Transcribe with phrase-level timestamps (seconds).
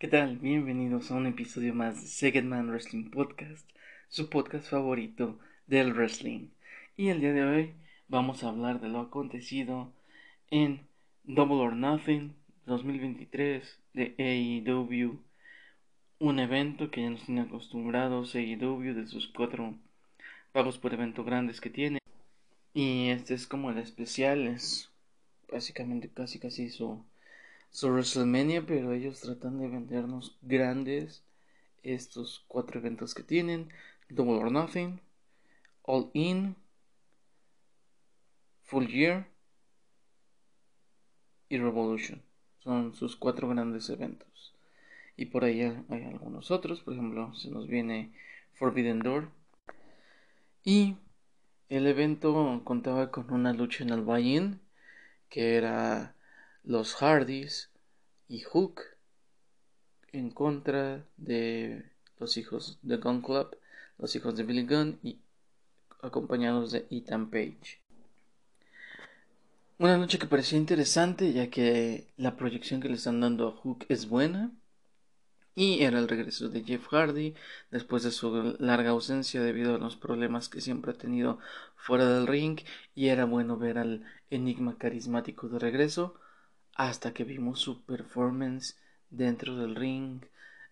[0.00, 0.38] ¿Qué tal?
[0.38, 3.68] Bienvenidos a un episodio más de Second Man Wrestling Podcast,
[4.08, 6.48] su podcast favorito del wrestling.
[6.96, 7.74] Y el día de hoy
[8.08, 9.92] vamos a hablar de lo acontecido
[10.50, 10.86] en
[11.24, 12.34] Double or Nothing
[12.64, 15.22] 2023 de AEW,
[16.18, 19.74] un evento que ya nos tiene acostumbrados AEW de sus cuatro
[20.52, 21.98] pagos por evento grandes que tiene.
[22.72, 24.90] Y este es como el especial, es
[25.52, 27.04] básicamente casi casi su
[27.70, 31.24] su WrestleMania, pero ellos tratan de vendernos grandes
[31.82, 33.70] estos cuatro eventos que tienen:
[34.08, 35.00] Double or Nothing,
[35.82, 36.56] All In,
[38.64, 39.26] Full Year
[41.48, 42.22] y Revolution.
[42.60, 44.54] Son sus cuatro grandes eventos.
[45.16, 48.12] Y por ahí hay algunos otros, por ejemplo, se nos viene
[48.54, 49.30] Forbidden Door.
[50.64, 50.96] Y
[51.68, 54.60] el evento contaba con una lucha en el buy-in,
[55.28, 56.14] que era
[56.64, 57.70] los Hardys
[58.28, 58.82] y Hook
[60.12, 61.84] en contra de
[62.18, 63.56] los hijos de Gun Club,
[63.98, 65.18] los hijos de Billy Gunn y
[66.02, 67.80] acompañados de Ethan Page.
[69.78, 73.86] Una noche que parecía interesante ya que la proyección que le están dando a Hook
[73.88, 74.52] es buena
[75.54, 77.34] y era el regreso de Jeff Hardy
[77.70, 81.38] después de su larga ausencia debido a los problemas que siempre ha tenido
[81.76, 82.60] fuera del ring
[82.94, 86.14] y era bueno ver al enigma carismático de regreso
[86.88, 88.76] hasta que vimos su performance
[89.10, 90.24] dentro del ring.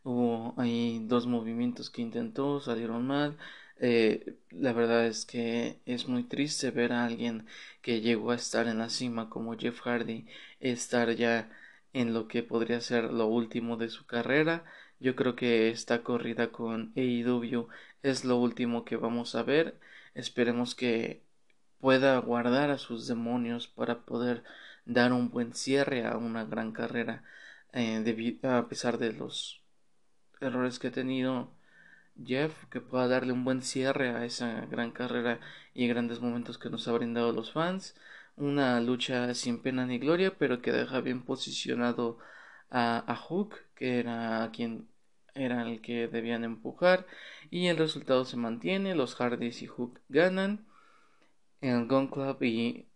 [0.05, 3.37] Hubo ahí dos movimientos que intentó, salieron mal.
[3.79, 7.47] Eh, la verdad es que es muy triste ver a alguien
[7.83, 10.27] que llegó a estar en la cima como Jeff Hardy
[10.61, 11.51] estar ya
[11.93, 14.65] en lo que podría ser lo último de su carrera.
[15.01, 17.69] Yo creo que esta corrida con AEW
[18.03, 19.79] es lo último que vamos a ver.
[20.15, 21.23] Esperemos que
[21.81, 24.45] pueda guardar a sus demonios para poder
[24.89, 27.23] dar un buen cierre a una gran carrera
[27.73, 29.63] eh, a pesar de los
[30.41, 31.53] errores que ha tenido
[32.25, 35.41] Jeff que pueda darle un buen cierre a esa gran carrera
[35.75, 37.95] y grandes momentos que nos ha brindado los fans.
[38.37, 42.19] Una lucha sin pena ni gloria pero que deja bien posicionado
[42.71, 44.89] a, a Hook que era quien
[45.35, 47.07] era el que debían empujar
[47.51, 48.95] y el resultado se mantiene.
[48.95, 50.67] Los Hardys y Hook ganan.
[51.61, 52.88] El Gun Club y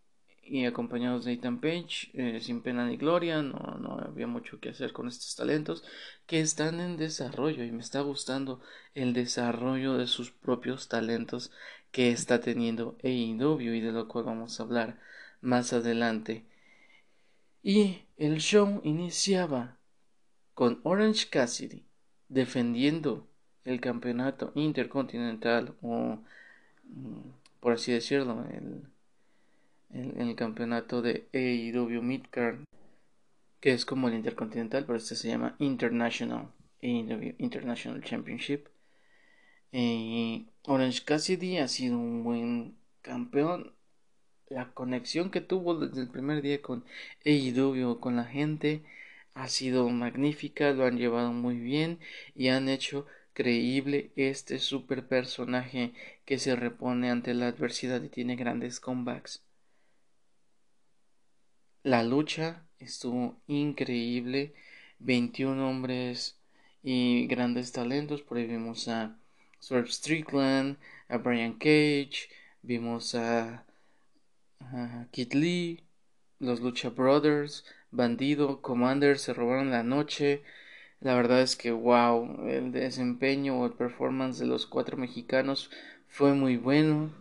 [0.44, 4.70] y acompañados de Ethan Page, eh, sin pena ni gloria, no, no había mucho que
[4.70, 5.84] hacer con estos talentos
[6.26, 8.60] que están en desarrollo y me está gustando
[8.94, 11.52] el desarrollo de sus propios talentos
[11.90, 14.98] que está teniendo AEW y de lo cual vamos a hablar
[15.40, 16.44] más adelante.
[17.62, 19.78] Y el show iniciaba
[20.54, 21.84] con Orange Cassidy
[22.28, 23.28] defendiendo
[23.64, 26.18] el campeonato intercontinental o
[26.84, 27.30] mm,
[27.60, 28.91] por así decirlo el
[29.92, 32.60] en, el campeonato de AEW Midcard,
[33.60, 36.48] que es como el Intercontinental, pero este se llama International
[36.82, 38.66] AEW International Championship.
[39.70, 43.74] Y Orange Cassidy ha sido un buen campeón.
[44.48, 46.84] La conexión que tuvo desde el primer día con
[47.24, 48.82] AEW, con la gente,
[49.34, 52.00] ha sido magnífica, lo han llevado muy bien
[52.34, 55.94] y han hecho creíble este super personaje
[56.26, 59.42] que se repone ante la adversidad y tiene grandes comebacks.
[61.82, 64.54] La lucha estuvo increíble.
[65.00, 66.36] 21 hombres
[66.82, 68.22] y grandes talentos.
[68.22, 69.16] Por ahí vimos a
[69.58, 70.76] Swerve Strickland,
[71.08, 72.28] a Brian Cage,
[72.62, 73.64] vimos a,
[75.10, 75.82] Kid Lee,
[76.38, 80.42] los Lucha Brothers, Bandido, Commander, se robaron la noche.
[81.00, 85.70] La verdad es que wow, el desempeño o el performance de los cuatro mexicanos
[86.08, 87.12] fue muy bueno.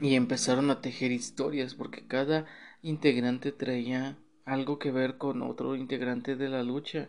[0.00, 2.46] Y empezaron a tejer historias porque cada
[2.84, 7.08] integrante traía algo que ver con otro integrante de la lucha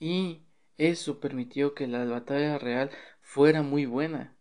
[0.00, 0.40] y
[0.76, 2.90] eso permitió que la batalla real
[3.22, 4.34] fuera muy buena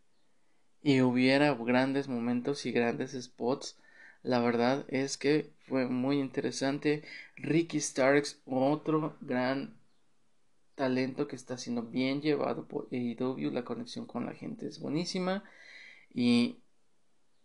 [0.81, 3.77] y hubiera grandes momentos y grandes spots.
[4.23, 7.03] La verdad es que fue muy interesante.
[7.35, 9.75] Ricky Starks, otro gran
[10.75, 13.51] talento que está siendo bien llevado por AEW.
[13.51, 15.43] La conexión con la gente es buenísima.
[16.13, 16.57] Y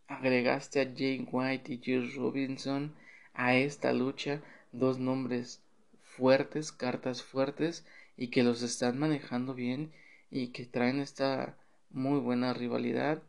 [0.08, 2.94] agregaste a Jane White y Jules Robinson
[3.38, 4.42] a esta lucha
[4.72, 5.62] dos nombres
[6.02, 7.86] fuertes, cartas fuertes
[8.16, 9.92] y que los están manejando bien
[10.30, 11.56] y que traen esta
[11.90, 13.22] muy buena rivalidad.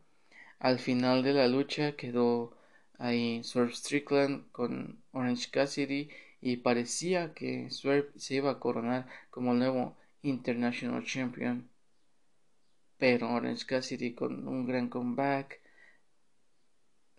[0.58, 2.52] Al final de la lucha quedó
[2.98, 6.10] ahí Swerve Strickland con Orange Cassidy
[6.40, 11.68] y parecía que Swerve se iba a coronar como nuevo International Champion.
[12.98, 15.60] Pero Orange Cassidy con un gran comeback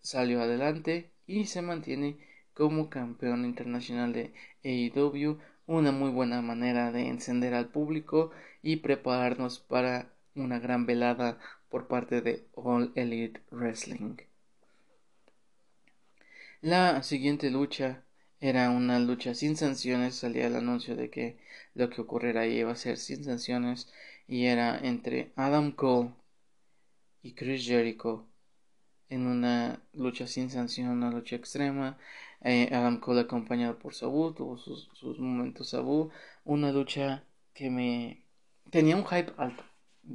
[0.02, 4.34] salió adelante y se mantiene como campeón internacional de
[4.64, 8.32] AEW, una muy buena manera de encender al público
[8.62, 11.40] y prepararnos para una gran velada
[11.70, 14.18] por parte de All Elite Wrestling.
[16.62, 18.04] La siguiente lucha
[18.40, 21.38] era una lucha sin sanciones, salía el anuncio de que
[21.74, 23.92] lo que ocurriera ahí iba a ser sin sanciones
[24.28, 26.12] y era entre Adam Cole
[27.24, 28.28] y Chris Jericho
[29.10, 31.98] en una lucha sin sanción, una lucha extrema.
[32.44, 34.90] Eh, Adam Cole acompañado por Sabu, tuvo sus,
[35.20, 36.10] momentos Sabu,
[36.44, 37.24] una lucha
[37.54, 38.24] que me
[38.72, 39.64] tenía un hype alto.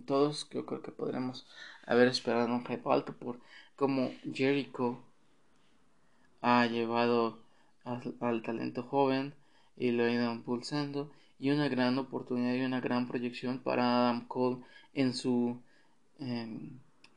[0.07, 1.47] Todos yo creo que podremos
[1.87, 3.39] haber esperado un hype alto por
[3.77, 5.01] cómo Jericho
[6.43, 7.39] ha llevado
[7.85, 9.35] al, talento joven
[9.77, 14.27] y lo ha ido impulsando y una gran oportunidad y una gran proyección para Adam
[14.27, 14.59] Cole
[14.95, 15.61] en su
[16.19, 16.71] em,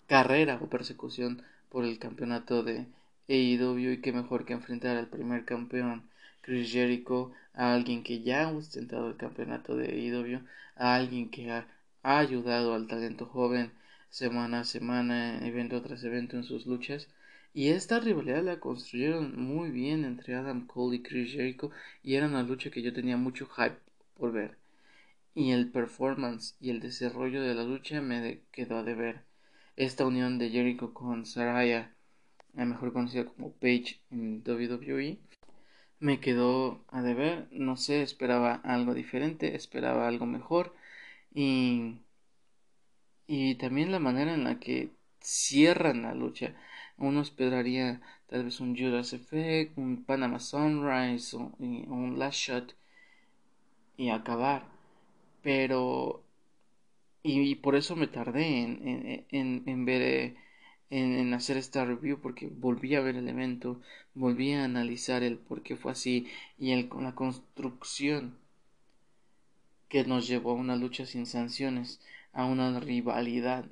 [0.07, 2.85] carrera o persecución por el campeonato de
[3.29, 6.09] AEW y que mejor que enfrentar al primer campeón
[6.41, 10.41] Chris Jericho a alguien que ya ha ostentado el campeonato de AEW
[10.75, 11.67] a alguien que ha,
[12.01, 13.71] ayudado al talento joven
[14.09, 17.07] semana a semana evento tras evento en sus luchas
[17.53, 21.71] y esta rivalidad la construyeron muy bien entre Adam Cole y Chris Jericho
[22.03, 23.77] y era una lucha que yo tenía mucho hype
[24.15, 24.57] por ver.
[25.35, 29.21] Y el performance y el desarrollo de la lucha me quedó a deber.
[29.75, 31.93] Esta unión de Jericho con Saraya,
[32.53, 35.17] mejor conocida como Paige en WWE,
[35.99, 37.47] me quedó a deber.
[37.51, 40.73] No sé, esperaba algo diferente, esperaba algo mejor.
[41.33, 41.99] Y,
[43.27, 44.91] y también la manera en la que
[45.21, 46.55] cierran la lucha
[46.99, 52.75] uno esperaría tal vez un Judas Effect, un Panama Sunrise o, un Last Shot
[53.97, 54.65] y acabar.
[55.41, 56.23] Pero.
[57.23, 60.01] Y, por eso me tardé en, en, en ver.
[60.01, 60.35] Eh,
[60.89, 63.79] en, hacer esta review porque volví a ver el evento,
[64.15, 66.27] volví a analizar el por qué fue así
[66.57, 68.37] y el, la construcción
[69.87, 71.99] que nos llevó a una lucha sin sanciones,
[72.33, 73.65] a una rivalidad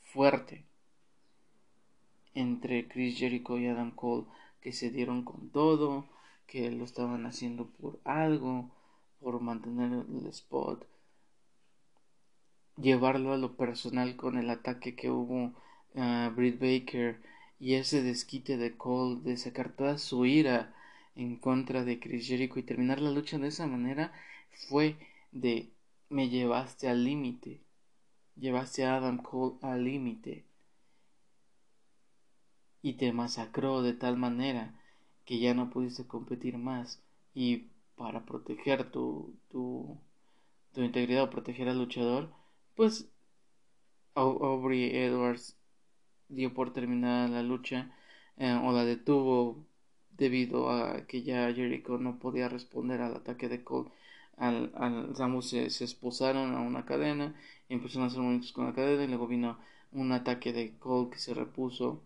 [0.00, 0.64] fuerte
[2.34, 4.26] entre Chris Jericho y Adam Cole
[4.60, 6.06] que se dieron con todo,
[6.46, 8.70] que lo estaban haciendo por algo,
[9.20, 10.86] por mantener el spot,
[12.76, 15.52] llevarlo a lo personal con el ataque que hubo
[15.94, 17.20] a Britt Baker
[17.60, 20.74] y ese desquite de Cole de sacar toda su ira
[21.14, 24.12] en contra de Chris Jericho y terminar la lucha de esa manera
[24.68, 24.96] fue
[25.32, 25.70] de
[26.08, 27.60] me llevaste al límite,
[28.36, 30.44] llevaste a Adam Cole al límite.
[32.82, 34.78] Y te masacró de tal manera
[35.24, 37.02] que ya no pudiste competir más.
[37.34, 39.98] Y para proteger tu, tu,
[40.72, 42.30] tu integridad o proteger al luchador,
[42.76, 43.08] pues
[44.14, 45.56] Aubrey Edwards
[46.34, 47.90] dio por terminada la lucha
[48.36, 49.64] eh, o la detuvo
[50.16, 53.90] debido a que ya Jericho no podía responder al ataque de Cole.
[54.36, 57.34] Al, al se, se, esposaron a una cadena,
[57.68, 59.58] empezaron a hacer movimientos con la cadena y luego vino
[59.92, 62.02] un ataque de Cole que se repuso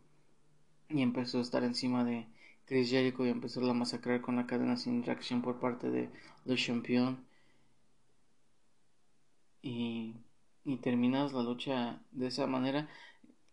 [0.89, 2.27] y empezó a estar encima de
[2.67, 6.11] Chris Jericho y empezó a masacrar con la cadena sin reacción por parte de
[6.45, 7.25] los Champion
[9.63, 10.15] y,
[10.65, 12.89] y terminas la lucha de esa manera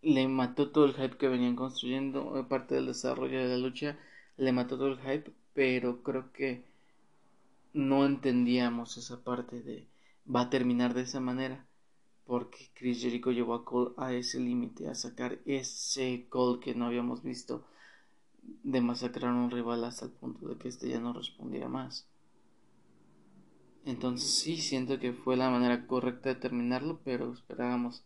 [0.05, 3.97] le mató todo el hype que venían construyendo parte del desarrollo de la lucha
[4.37, 6.63] le mató todo el hype pero creo que
[7.73, 9.87] no entendíamos esa parte de
[10.33, 11.65] va a terminar de esa manera
[12.27, 16.85] porque Chris Jericho llevó a Cole a ese límite, a sacar ese Cole que no
[16.85, 17.65] habíamos visto
[18.63, 22.07] de masacrar a un rival hasta el punto de que este ya no respondía más.
[23.85, 28.03] Entonces sí siento que fue la manera correcta de terminarlo, pero esperábamos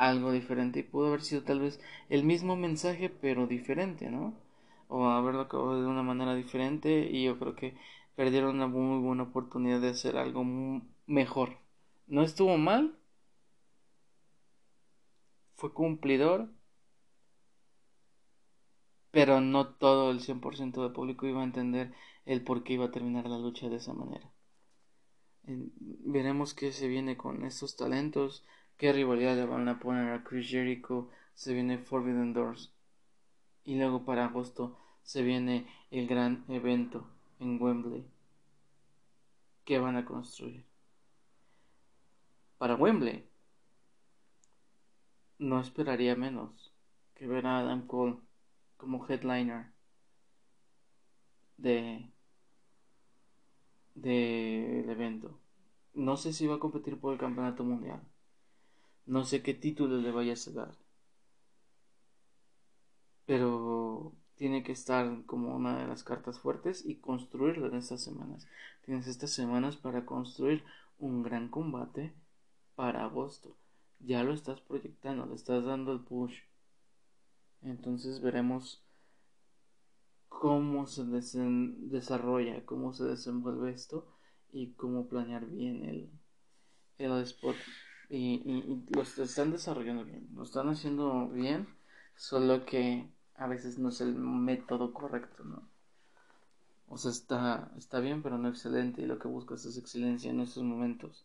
[0.00, 1.78] algo diferente y pudo haber sido tal vez
[2.08, 4.34] el mismo mensaje pero diferente, ¿no?
[4.88, 7.76] O haberlo acabado de una manera diferente y yo creo que
[8.16, 10.42] perdieron una muy buena oportunidad de hacer algo
[11.06, 11.58] mejor.
[12.06, 12.96] No estuvo mal,
[15.54, 16.48] fue cumplidor,
[19.10, 21.92] pero no todo el 100% del público iba a entender
[22.24, 24.30] el por qué iba a terminar la lucha de esa manera.
[25.42, 28.44] Veremos qué se viene con estos talentos,
[28.80, 32.72] qué rivalidad le van a poner a Chris Jericho, se viene Forbidden Doors
[33.62, 37.06] y luego para agosto se viene el gran evento
[37.40, 38.06] en Wembley
[39.66, 40.64] que van a construir.
[42.56, 43.28] Para Wembley
[45.38, 46.72] no esperaría menos
[47.14, 48.16] que ver a Adam Cole
[48.78, 49.66] como headliner
[51.58, 52.10] de
[53.94, 55.38] del evento.
[55.92, 58.09] No sé si va a competir por el campeonato mundial.
[59.06, 60.74] No sé qué título le vaya a dar.
[63.26, 68.46] Pero tiene que estar como una de las cartas fuertes y construirlo en estas semanas.
[68.84, 70.64] Tienes estas semanas para construir
[70.98, 72.14] un gran combate
[72.74, 73.56] para agosto.
[73.98, 76.38] Ya lo estás proyectando, le estás dando el push.
[77.62, 78.82] Entonces veremos
[80.30, 84.06] cómo se desarrolla, cómo se desenvuelve esto
[84.52, 86.10] y cómo planear bien el,
[86.96, 87.56] el spot.
[88.10, 91.68] Y, y, lo están desarrollando bien, lo están haciendo bien,
[92.16, 95.62] solo que a veces no es el método correcto, ¿no?
[96.88, 100.40] O sea, está, está bien, pero no excelente, y lo que buscas es excelencia en
[100.40, 101.24] estos momentos.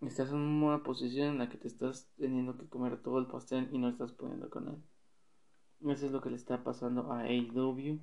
[0.00, 3.68] Estás en una posición en la que te estás teniendo que comer todo el pastel
[3.72, 4.82] y no estás pudiendo con él.
[5.92, 8.00] Eso es lo que le está pasando a AEW,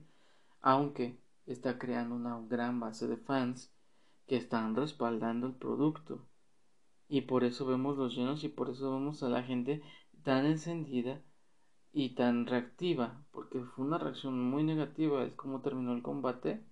[0.62, 3.74] aunque está creando una gran base de fans
[4.30, 6.24] que están respaldando el producto.
[7.10, 9.82] Y por eso vemos los llenos y por eso vemos a la gente
[10.24, 11.20] tan encendida
[11.92, 16.64] y tan reactiva, porque fue una reacción muy negativa el cómo terminó el combate.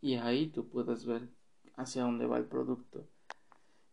[0.00, 1.28] Y ahí tú puedes ver
[1.74, 3.08] hacia dónde va el producto.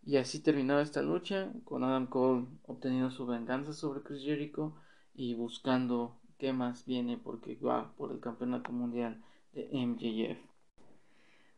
[0.04, 4.76] Y así terminaba esta lucha, con Adam Cole obteniendo su venganza sobre Chris Jericho
[5.16, 10.55] y buscando qué más viene porque va por el campeonato mundial de MJF.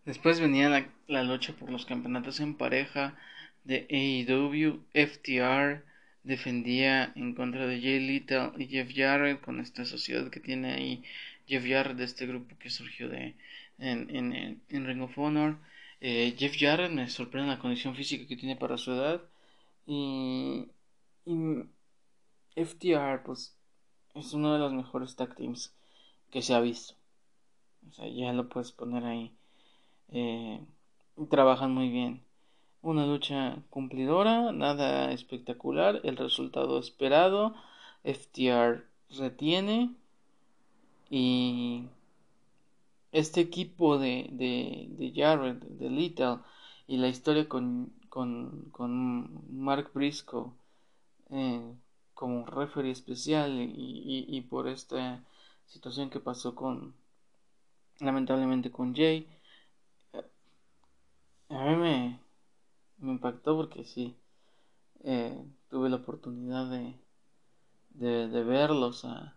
[0.08, 0.70] Después venía
[1.08, 3.18] la, lucha por los campeonatos en pareja
[3.66, 5.84] de AEW, FTR
[6.24, 11.04] defendía en contra de Jay Little y Jeff Jarrett con esta sociedad que tiene ahí
[11.46, 13.36] Jeff Jarrett de este grupo que surgió de
[13.80, 15.58] en, en, en Ring of Honor.
[16.00, 19.22] Eh, Jeff Jarrett me sorprende la condición física que tiene para su edad
[19.86, 20.70] y,
[21.26, 21.36] y
[22.56, 23.58] FTR, pues,
[24.16, 25.76] es uno de los mejores tag teams
[26.32, 26.96] que se ha visto.
[27.90, 29.37] O sea, ya lo puedes poner ahí.
[30.10, 30.62] Eh,
[31.30, 32.24] trabajan muy bien.
[32.82, 37.56] Una lucha cumplidora, nada espectacular, el resultado esperado.
[38.04, 38.86] FTR
[39.18, 39.96] retiene
[41.10, 41.88] y
[43.12, 46.40] este equipo de, de, de Jared, de Little
[46.88, 50.52] y la historia con, con, con Mark Briscoe
[51.30, 51.74] eh,
[52.14, 55.24] como referee especial y, y, por esta
[55.68, 56.96] situación que pasó con
[58.00, 59.28] lamentablemente con Jay
[61.50, 62.20] a mí me,
[63.01, 64.16] impactó porque sí
[65.04, 66.96] eh, tuve la oportunidad de,
[67.89, 69.36] de, verlos a,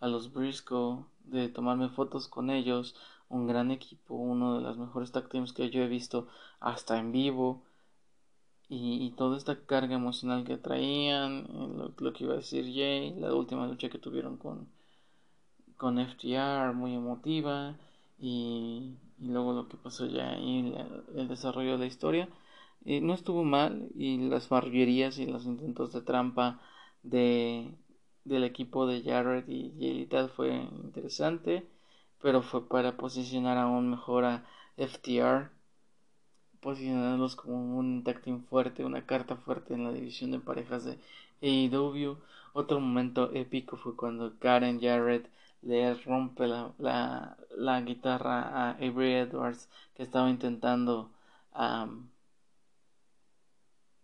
[0.00, 2.94] a los Briscoe de tomarme fotos con ellos
[3.28, 6.28] un gran equipo uno de los mejores tag teams que yo he visto
[6.60, 7.62] hasta en vivo
[8.70, 13.34] y, toda esta carga emocional que traían, eh, lo, que iba a decir Jay, la
[13.34, 14.68] última lucha que tuvieron con,
[15.76, 17.76] con FTR, muy emotiva,
[18.18, 20.74] y, luego lo que pasó ya y
[21.16, 22.28] el desarrollo de la historia,
[22.84, 26.60] eh, no estuvo mal, y las marrullerías y los intentos de trampa
[27.02, 27.72] de,
[28.24, 30.50] del equipo de Jarrett y y tal fue
[30.84, 31.66] interesante,
[32.22, 34.44] pero fue para posicionar aún mejor a
[34.76, 35.50] FTR
[36.60, 40.98] posicionarlos como un tag team fuerte, una carta fuerte en la división de parejas de
[41.42, 42.18] AEW.
[42.52, 45.28] Otro momento épico fue cuando Karen Jarrett
[45.62, 51.10] le rompe la, la, la guitarra a Avery Edwards que estaba intentando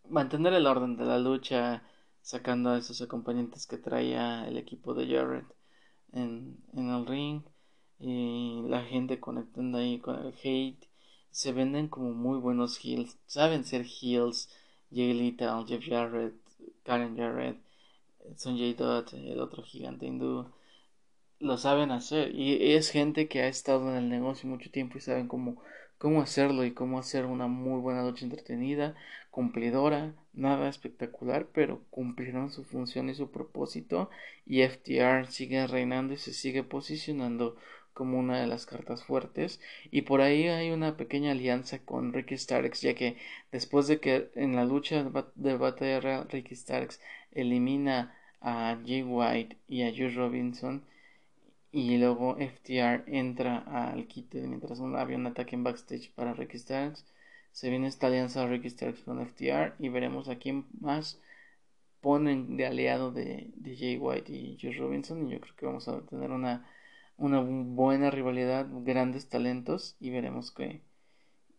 [0.09, 1.83] mantener el orden de la lucha
[2.23, 5.47] sacando a esos acompañantes que traía el equipo de Jarrett
[6.13, 7.43] en, en el ring
[7.99, 10.89] y la gente conectando ahí con el hate.
[11.31, 14.49] Se venden como muy buenos heels, saben ser heels,
[14.91, 16.35] Jay Little, Jeff Jarrett,
[16.85, 17.59] Karen Jarrett,
[18.37, 20.47] Sonjay Dutt, el otro gigante hindú,
[21.45, 22.35] lo saben hacer.
[22.35, 25.63] Y es gente que ha estado en el negocio mucho tiempo y saben cómo,
[25.99, 28.95] cómo hacerlo y cómo hacer una muy buena noche entretenida,
[29.31, 34.11] cumplidora, nada espectacular, pero cumplieron su función y su propósito.
[34.47, 37.57] Y FTR sigue reinando y se sigue posicionando
[37.93, 39.61] como una de las cartas fuertes.
[39.91, 43.19] Y por ahí hay una pequeña alianza con Ricky Starks ya que
[43.53, 47.01] después de que en la lucha de batalla real Ricky Starks
[47.33, 50.85] elimina a Jay White y a Josh Robinson
[51.75, 57.04] y luego FTR entra al quite mientras había un ataque en backstage para Ricky Starks
[57.52, 61.21] se viene esta alianza Ricky Starks con FTR y veremos a quién más
[62.00, 65.88] ponen de aliado de, de Jay White y Josh Robinson y yo creo que vamos
[65.88, 66.64] a tener una
[67.16, 70.81] una buena rivalidad, grandes talentos y veremos qué,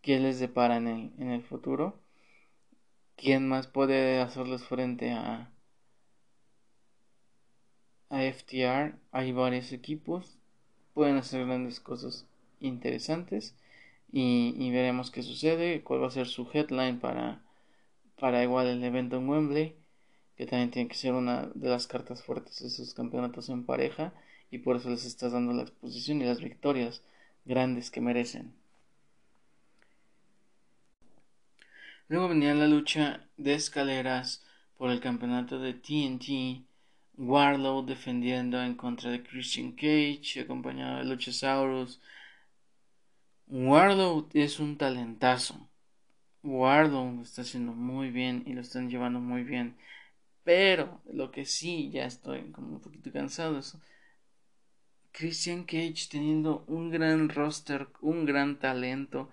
[0.01, 2.00] qué les depara en el, en el futuro.
[3.15, 5.50] ¿Quién más puede hacerles frente a,
[8.09, 8.95] a FTR?
[9.12, 10.38] Hay varios equipos,
[10.93, 12.25] pueden hacer grandes cosas
[12.59, 13.55] interesantes
[14.12, 17.41] y, veremos qué sucede, cuál va a ser su headline para,
[18.19, 19.75] para igual el evento en Wembley.
[20.38, 24.13] que también tiene que ser una de las cartas fuertes de esos campeonatos en pareja
[24.51, 27.01] y por eso les estás dando la exposición y las victorias
[27.45, 28.53] grandes que merecen.
[32.07, 34.43] Luego venía la lucha de escaleras
[34.77, 36.63] por el campeonato de TNT.
[37.17, 42.01] Warlow defendiendo en contra de Christian Cage, acompañado de Luchasaurus.
[43.48, 45.69] Warlow es un talentazo.
[46.43, 49.77] Warlow lo está haciendo muy bien y lo están llevando muy bien.
[50.43, 53.62] Pero lo que sí, ya estoy como un poquito cansado
[55.12, 59.31] Christian Cage teniendo un gran roster, un gran talento.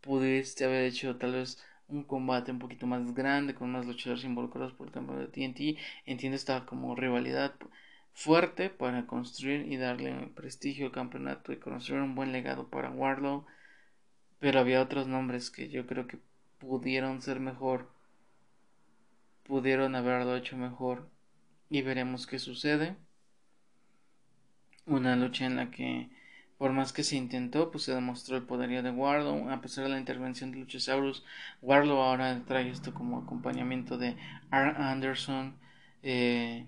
[0.00, 4.72] Pudiste haber hecho tal vez un combate un poquito más grande, con más luchadores involucrados
[4.72, 5.78] por el campeonato de TNT.
[6.06, 7.54] Entiendo esta como rivalidad
[8.12, 13.46] fuerte para construir y darle prestigio al campeonato y construir un buen legado para Warlow.
[14.38, 16.18] Pero había otros nombres que yo creo que
[16.58, 17.90] pudieron ser mejor,
[19.44, 21.10] pudieron haberlo hecho mejor
[21.68, 22.96] y veremos qué sucede.
[24.86, 26.10] Una lucha en la que
[26.60, 29.48] por más que se intentó, pues se demostró el poderío de Warlow.
[29.48, 31.24] A pesar de la intervención de Luchasaurus,
[31.62, 34.08] Warlow ahora trae esto como acompañamiento de
[34.52, 34.74] R.
[34.76, 35.56] Anderson.
[36.02, 36.66] Eh,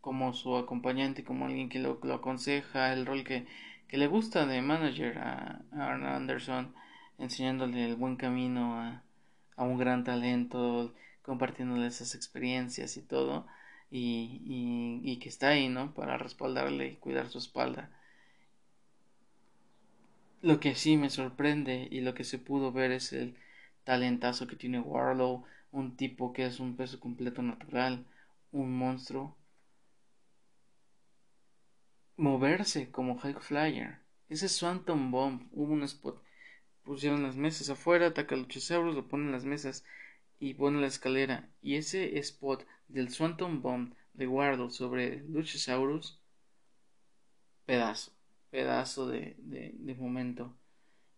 [0.00, 3.46] como su acompañante, como alguien que lo, aconseja, el rol que,
[3.90, 6.74] le gusta de manager a, Arn Anderson,
[7.16, 9.04] enseñándole el buen camino a,
[9.54, 13.46] a un gran talento, compartiéndole esas experiencias y todo,
[13.88, 15.94] y, y, y, que está ahí, ¿no?
[15.94, 17.88] Para respaldarle y cuidar su espalda.
[20.42, 23.36] Lo que sí me sorprende y lo que se pudo ver es el
[23.84, 28.06] talentazo que tiene Warlow, un tipo que es un peso completo natural,
[28.50, 29.36] un monstruo.
[32.16, 33.98] Moverse como High Flyer.
[34.30, 36.22] Ese Swanton Bomb, hubo un spot.
[36.84, 39.84] Pusieron las mesas afuera, ataca a Luchasaurus, lo ponen las mesas
[40.38, 41.50] y pone la escalera.
[41.60, 46.18] Y ese spot del Swanton Bomb de Warlow sobre Luchasaurus,
[47.66, 48.12] pedazo
[48.50, 50.54] pedazo de, de, momento.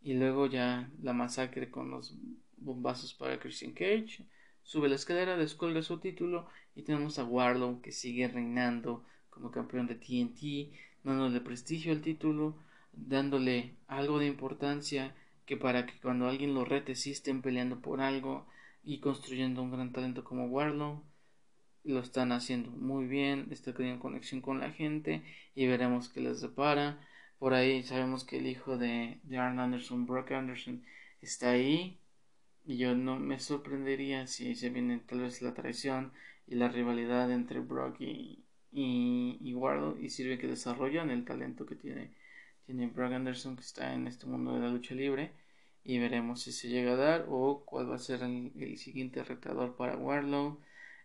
[0.01, 2.17] Y luego ya la masacre con los
[2.57, 4.27] bombazos para Christian Cage.
[4.63, 9.87] Sube la escalera, descuelga su título y tenemos a Warlow que sigue reinando como campeón
[9.87, 12.57] de TNT, dándole prestigio al título,
[12.93, 15.15] dándole algo de importancia
[15.47, 18.47] que para que cuando alguien lo rete sí estén peleando por algo
[18.85, 21.03] y construyendo un gran talento como Warlow.
[21.85, 25.23] Lo están haciendo muy bien, está teniendo conexión con la gente
[25.55, 27.01] y veremos qué les depara.
[27.43, 30.85] Por ahí sabemos que el hijo de, de Arn Anderson, Brock Anderson,
[31.21, 31.99] está ahí.
[32.65, 36.13] Y yo no me sorprendería si se viene tal vez la traición
[36.47, 41.67] y la rivalidad entre Brock y, y, y Wardle y sirve que desarrollan el talento
[41.67, 42.13] que tiene,
[42.65, 45.33] tiene Brock Anderson que está en este mundo de la lucha libre
[45.83, 49.25] y veremos si se llega a dar o cuál va a ser el, el siguiente
[49.25, 50.61] retador para Warlow.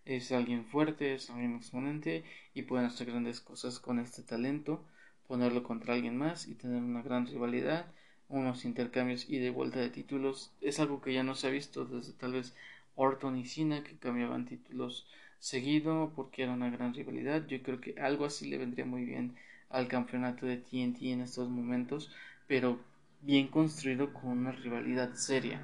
[0.05, 2.23] Es alguien fuerte, es alguien exponente
[2.53, 4.85] y pueden hacer grandes cosas con este talento
[5.27, 7.85] ponerlo contra alguien más y tener una gran rivalidad,
[8.29, 10.51] unos intercambios y de vuelta de títulos.
[10.61, 12.53] Es algo que ya no se ha visto desde tal vez
[12.95, 15.07] Orton y Cena que cambiaban títulos
[15.39, 17.45] seguido porque era una gran rivalidad.
[17.47, 19.35] Yo creo que algo así le vendría muy bien
[19.69, 22.11] al campeonato de TNT en estos momentos,
[22.47, 22.79] pero
[23.21, 25.61] bien construido con una rivalidad seria,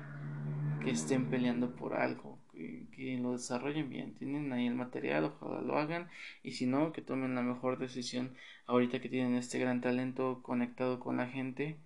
[0.84, 4.14] que estén peleando por algo, que, lo desarrollen bien.
[4.16, 6.10] Tienen ahí el material, ojalá lo hagan.
[6.44, 8.36] Y si no, que tomen la mejor decisión
[8.68, 11.78] ahorita que tienen este gran talento conectado con la gente.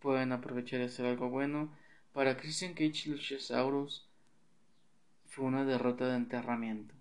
[0.00, 1.72] Pueden aprovechar y hacer algo bueno.
[2.12, 4.08] Para Christian Cage y Luchasaurus
[5.26, 6.94] fue una derrota de enterramiento.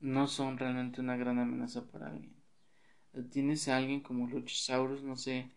[0.00, 2.34] No son realmente una gran amenaza para alguien.
[3.30, 5.50] Tienes a alguien como Luchasaurus, no sé.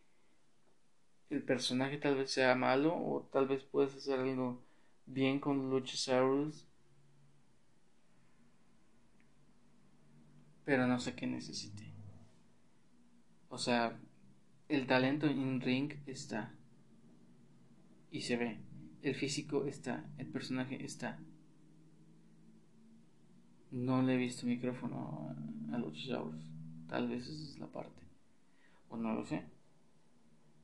[1.29, 4.64] El personaje tal vez sea malo o tal vez puedes hacer algo
[5.05, 6.67] bien con Luchasaurus.
[10.65, 11.93] Pero no sé qué necesite.
[13.49, 13.99] O sea,
[14.67, 16.53] el talento en ring está.
[18.11, 18.59] Y se ve.
[19.03, 20.09] El físico está.
[20.17, 21.19] El personaje está.
[23.69, 25.35] No le he visto micrófono
[25.71, 26.49] a, Luchasaurus.
[26.87, 28.01] Tal vez esa es la parte.
[28.89, 29.43] O no lo sé.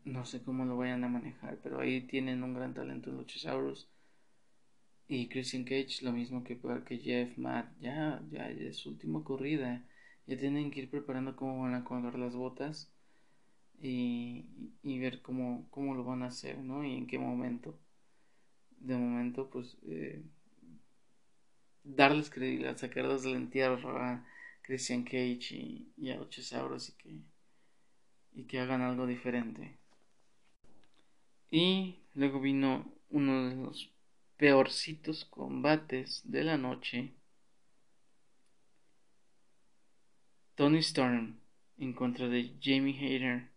[0.03, 1.59] No sé cómo lo vayan a manejar.
[1.61, 3.90] Pero ahí tienen un gran talento en Luchasaurus.
[5.11, 9.83] Y Christian Cage, lo mismo que, que Jeff, Matt, ya, ya, es su última corrida.
[10.25, 12.89] Ya tienen que ir preparando cómo van a colgar las botas
[13.81, 14.45] y,
[14.81, 16.85] y ver cómo, cómo lo van a hacer, ¿no?
[16.85, 17.77] Y en qué momento.
[18.79, 20.23] De momento, pues, eh,
[21.83, 24.25] darles credibilidad, sacarlos del entierro a
[24.61, 27.19] Christian Cage y, y a Luchasaurus y que,
[28.31, 29.75] y que hagan algo diferente.
[31.49, 33.91] Y luego vino uno de los
[34.41, 37.11] peorcitos combates de la noche.
[40.55, 41.37] Tony Storm
[41.77, 43.49] en contra de Jamie Hayter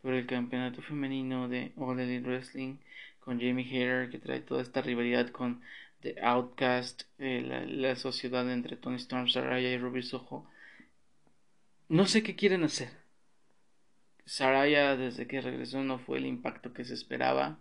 [0.00, 2.78] por el campeonato femenino de All Elite Wrestling
[3.20, 5.60] con Jamie Hayter que trae toda esta rivalidad con
[6.00, 10.46] The Outcast, eh, la, sociedad entre Tony Storm, Saraya y Ruby Soho.
[11.90, 12.88] No sé qué quieren hacer.
[14.24, 17.58] Saraya desde que regresó no fue el impacto que se esperaba.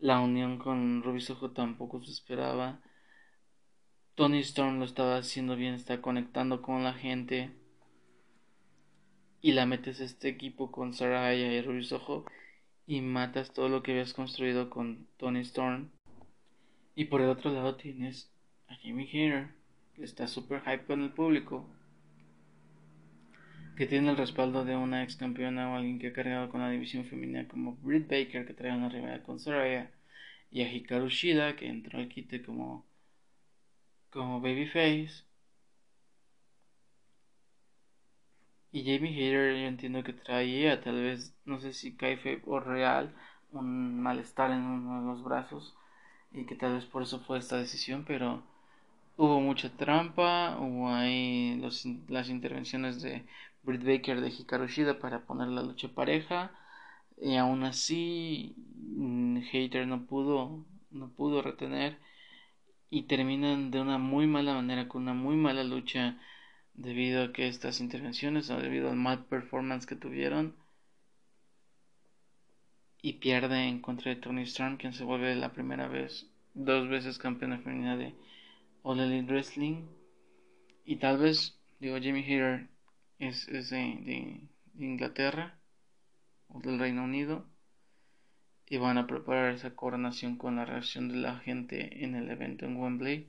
[0.00, 2.80] La unión con Ruby Soho tampoco se esperaba.
[4.14, 7.50] Tony Storm lo estaba haciendo bien, está conectando con la gente.
[9.40, 12.24] Y la metes a este equipo con Saraya y Ruby Soho
[12.86, 15.90] y matas todo lo que habías construido con Tony Storm.
[16.94, 18.30] Y por el otro lado tienes
[18.68, 19.48] a Jimmy Hater,
[19.94, 21.68] que está super hype con el público,
[23.78, 26.68] que tiene el respaldo de una ex campeona o alguien que ha cargado con la
[26.70, 29.92] división femenina como Britt Baker, que trae una rivalidad con Saraya,
[30.50, 32.84] y a Hikaru Shida, que entró al quite como,
[34.10, 35.24] como babyface.
[38.72, 43.14] Y Jamie Hater yo entiendo que traía tal vez, no sé si caife o real,
[43.52, 45.76] un malestar en uno de los brazos
[46.32, 48.42] y que tal vez por eso fue esta decisión, pero
[49.18, 53.24] hubo mucha trampa, hubo ahí los, las intervenciones de
[53.68, 56.50] Britt Baker de Hikaru Shida para poner la lucha pareja.
[57.20, 58.54] Y aún así
[58.96, 61.98] mm, Hater no pudo no pudo retener.
[62.90, 66.18] Y terminan de una muy mala manera con una muy mala lucha
[66.72, 70.54] debido a que estas intervenciones o debido al mal performance que tuvieron
[73.02, 77.18] y pierde en contra de Tony Storm quien se vuelve la primera vez dos veces
[77.18, 78.14] campeona femenina de
[78.82, 79.86] All Elite Wrestling.
[80.86, 82.68] Y tal vez digo Jamie Hater
[83.18, 84.40] es, de,
[84.78, 85.58] Inglaterra
[86.48, 87.46] o del Reino Unido
[88.66, 92.64] y van a preparar esa coronación con la reacción de la gente en el evento
[92.64, 93.28] en Wembley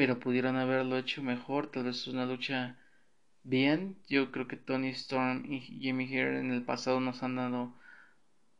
[0.00, 2.78] pero pudieron haberlo hecho mejor, tal vez es una lucha
[3.42, 3.98] bien.
[4.08, 7.74] Yo creo que Tony Storm y Jimmy Hater en el pasado nos han dado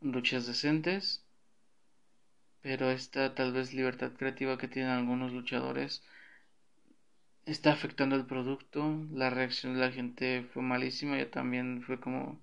[0.01, 1.25] luchas decentes,
[2.61, 6.03] pero esta tal vez libertad creativa que tienen algunos luchadores
[7.45, 9.05] está afectando el producto.
[9.13, 12.39] La reacción de la gente fue malísima, yo también fue como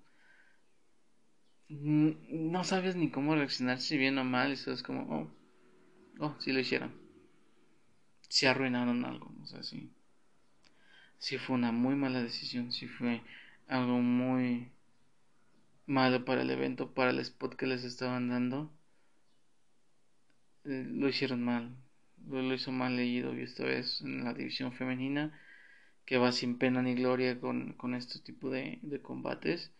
[1.69, 5.01] no sabes ni cómo reaccionar si bien o mal, y es como,
[6.19, 7.09] oh, oh, sí lo hicieron
[8.29, 9.91] si arruinaron algo, o sea, sí.
[11.17, 13.21] Si fue una muy mala decisión, si fue
[13.67, 14.71] algo muy
[15.85, 18.71] malo para el evento, para el spot que les estaban dando.
[20.65, 21.75] Eh, lo hicieron mal,
[22.29, 25.39] lo, hizo mal leído y esta vez en la división femenina
[26.05, 29.71] que va sin pena ni gloria con, con este tipo de, de combates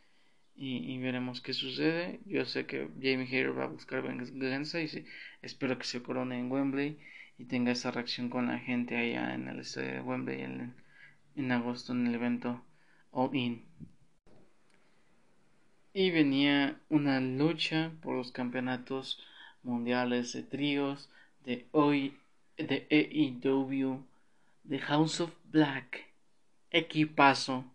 [0.61, 2.19] y, veremos qué sucede.
[2.25, 5.05] Yo sé que Jamie Hater va a buscar venganza y
[5.41, 6.99] espero que se corone en Wembley
[7.37, 10.75] y tenga esa reacción con la gente allá en el estadio de Wembley en,
[11.37, 12.61] en agosto en el evento
[13.11, 13.63] All In.
[15.93, 19.23] Y venía una lucha por los campeonatos
[19.63, 21.09] mundiales de tríos
[21.45, 22.18] de hoy
[22.67, 24.03] de AEW
[24.63, 26.05] de House of Black.
[26.71, 27.65] Equipazo.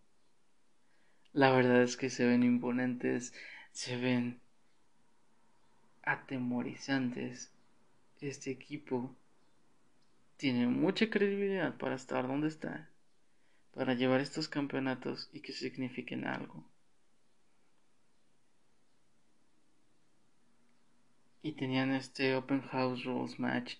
[1.32, 3.34] La verdad es que se ven imponentes,
[3.72, 4.40] se ven
[6.02, 7.50] atemorizantes.
[8.20, 9.14] Este equipo
[10.36, 12.88] tiene mucha credibilidad para estar donde está,
[13.72, 16.64] para llevar estos campeonatos y que signifiquen algo.
[21.42, 23.74] Y tenían este Open House Rules Match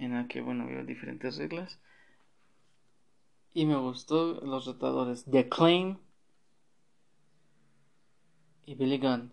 [0.00, 1.78] en el que, bueno, había diferentes reglas.
[3.52, 5.98] Y me gustó los retadores The Claim
[8.64, 9.32] y Billy Gunn,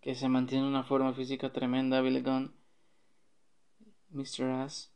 [0.00, 2.00] que se mantiene una forma física tremenda.
[2.00, 2.52] Billy Gunn,
[4.10, 4.50] Mr.
[4.50, 4.92] Ass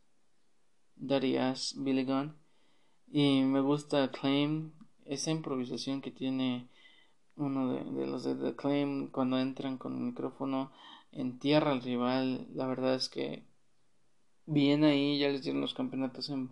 [0.95, 2.35] Darius Billigan.
[3.11, 4.71] Y me gusta Claim,
[5.05, 6.67] esa improvisación que tiene
[7.35, 10.71] uno de, los de The Claim cuando entran con el micrófono
[11.11, 12.47] en tierra al rival.
[12.53, 13.43] La verdad es que
[14.45, 16.49] bien ahí, ya les dieron los campeonatos en,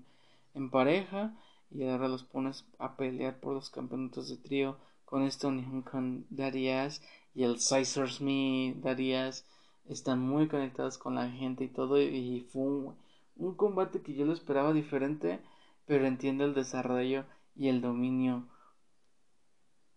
[0.53, 1.33] en pareja
[1.71, 7.01] y ahora los pones a pelear por los campeonatos de trío con unión con Darius
[7.35, 9.45] y el Scissors Me Darius
[9.89, 12.95] están muy conectados con la gente y todo y fue un,
[13.35, 15.41] un combate que yo lo esperaba diferente,
[15.85, 17.25] pero entiende el desarrollo
[17.55, 18.47] y el dominio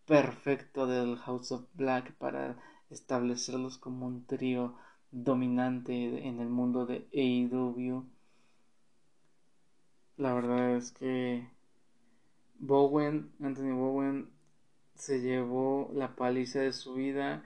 [0.06, 2.56] perfecto del House of Black para
[2.90, 4.74] establecerlos como un trío
[5.14, 8.04] dominante en el mundo de AEW.
[10.16, 11.48] La verdad es que
[12.58, 14.28] Bowen, Anthony Bowen,
[14.94, 17.42] se llevó la paliza de su vida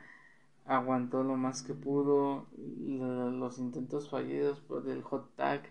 [0.68, 5.62] aguantó lo más que pudo los intentos fallidos por el hot tag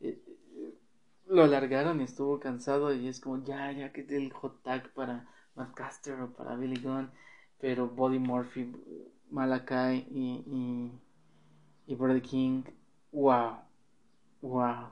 [0.00, 0.16] eh,
[1.26, 5.26] lo alargaron y estuvo cansado y es como ya ya que el hot tag para
[5.74, 7.10] Caster o para Billy Gunn
[7.60, 8.72] pero Body Murphy
[9.30, 10.92] Malakai y,
[11.88, 12.64] y Brody King
[13.12, 13.56] wow
[14.42, 14.90] wow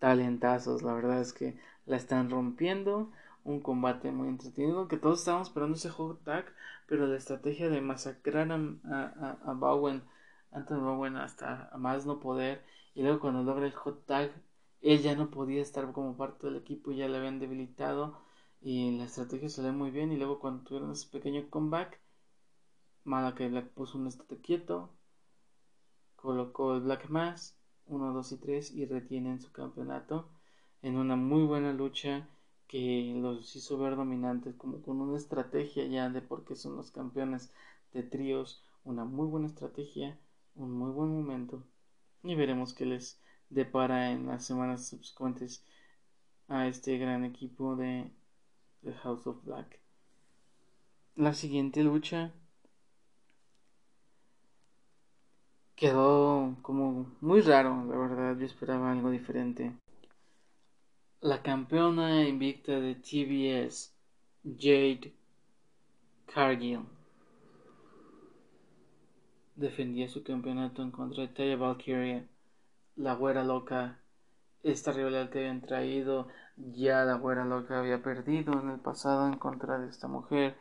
[0.00, 3.10] talentazos la verdad es que la están rompiendo.
[3.44, 6.46] Un combate muy entretenido que todos estábamos esperando ese hot tag
[6.86, 10.02] pero la estrategia de masacrar a, a, Bowen
[10.50, 14.32] Anthony Bowen hasta más no poder y luego cuando logra el hot tag
[14.80, 18.18] él ya no podía estar como parte del equipo ya le habían debilitado
[18.62, 22.00] y la estrategia salió muy bien y luego cuando tuvieron ese pequeño comeback
[23.04, 24.88] Malakai Black puso un estate quieto
[26.24, 27.54] colocó el Black Mass
[27.86, 30.26] 1, 2 y 3 y retienen su campeonato
[30.80, 32.26] en una muy buena lucha
[32.66, 36.90] que los hizo ver dominantes, como con una estrategia ya de por qué son los
[36.90, 37.52] campeones
[37.92, 40.18] de tríos, una muy buena estrategia,
[40.54, 41.62] un muy buen momento.
[42.22, 45.62] Y veremos qué les depara en las semanas subsecuentes
[46.48, 48.10] a este gran equipo de
[48.82, 49.78] The House of Black.
[51.16, 52.32] La siguiente lucha
[55.76, 59.72] quedó como muy raro, la verdad, yo esperaba algo diferente.
[61.20, 63.92] La campeona invicta de TBS,
[64.44, 65.12] Jade
[66.32, 66.80] Cargill,
[69.56, 72.26] defendía su campeonato en contra de Taya Valkyria,
[72.96, 73.98] la güera loca.
[74.62, 79.36] Esta rivalidad que habían traído, ya la güera loca había perdido en el pasado en
[79.38, 80.56] contra de esta mujer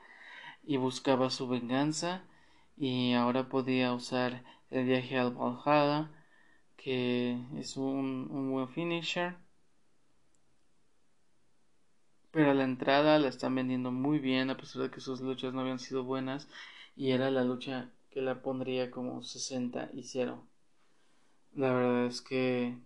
[0.65, 2.23] y buscaba su venganza
[2.78, 4.43] y ahora podía usar
[4.74, 6.12] el viaje al Valhalla
[6.78, 9.36] que es un, un buen finisher
[12.32, 15.62] pero la entrada la están vendiendo muy bien a pesar de que sus luchas no
[15.62, 16.50] habían sido buenas
[16.96, 20.44] y era la lucha que la pondría como 60 y 0.
[21.56, 22.78] La verdad es que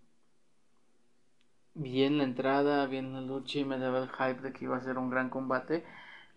[1.73, 4.83] bien la entrada, bien la lucha y me daba el hype de que iba a
[4.83, 5.85] ser un gran combate,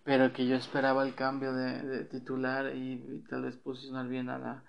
[0.05, 4.39] pero que yo esperaba el cambio de, titular y, y, tal vez posicionar bien a
[4.39, 4.65] la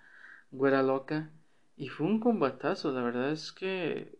[0.51, 1.31] güera loca.
[1.77, 4.19] Y fue un combatazo, la verdad es que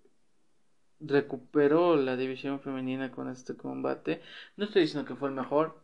[0.99, 4.21] recuperó la división femenina con este combate.
[4.57, 5.83] No estoy diciendo que fue el mejor,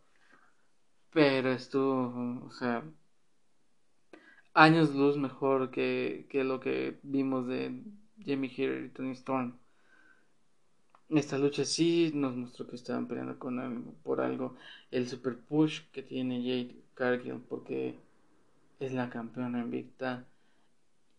[1.12, 2.82] pero estuvo, o sea,
[4.54, 7.82] años luz mejor que, que lo que vimos de
[8.24, 9.54] Jamie Heater y Tony Storm.
[11.10, 14.56] Esta lucha sí nos mostró que estaban peleando con por algo.
[14.90, 17.96] El super push que tiene Jade Cargill porque
[18.80, 20.26] es la campeona invicta.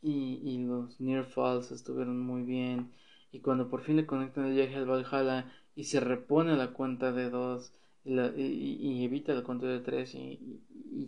[0.02, 2.92] Y, y los near falls estuvieron muy bien.
[3.32, 7.12] Y cuando por fin le conectan el viaje al Valhalla y se repone la cuenta
[7.12, 7.74] de dos
[8.06, 10.60] y, evita la cuenta de tres y,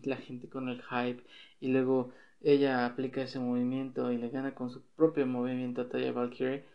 [0.03, 1.23] la gente con el hype
[1.59, 6.11] y luego ella aplica ese movimiento y le gana con su propio movimiento a Taya
[6.11, 6.65] Valkyrie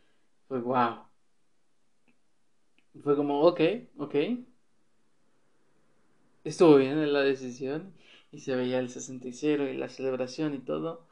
[0.49, 1.07] fue wow
[3.03, 3.61] fue como ok
[3.99, 4.15] ok.
[6.45, 7.93] Estuvo bien en la decisión
[8.31, 11.06] y se veía el 60 y la celebración y todo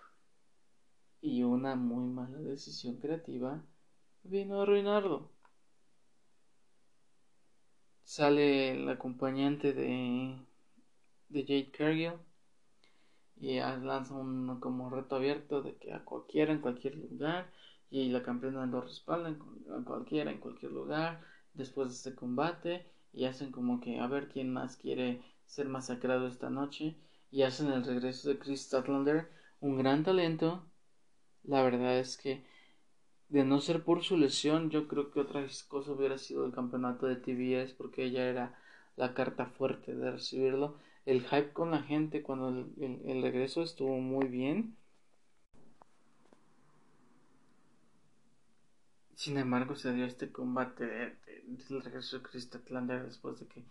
[1.24, 3.62] y una muy mala decisión creativa
[4.24, 5.30] vino a arruinarlo.
[8.02, 10.36] Sale el acompañante de,
[11.30, 12.12] de Jade Cargill
[13.36, 17.50] y lanza un como reto abierto de que a cualquiera en cualquier lugar
[17.88, 21.22] y la campeona lo respalda a cualquiera en cualquier lugar
[21.54, 26.26] después de este combate y hacen como que a ver quién más quiere ser masacrado
[26.26, 26.98] esta noche
[27.30, 30.62] y hacen el regreso de Chris Statlander un gran talento
[31.44, 32.42] la verdad es que
[33.28, 37.06] de no ser por su lesión, yo creo que otra cosa hubiera sido el campeonato
[37.06, 38.58] de TBS porque ella era
[38.96, 40.76] la carta fuerte de recibirlo.
[41.06, 44.76] El hype con la gente cuando el, regreso estuvo muy bien.
[49.14, 53.64] Sin embargo, se dio este combate del regreso de Chris Statlander después de que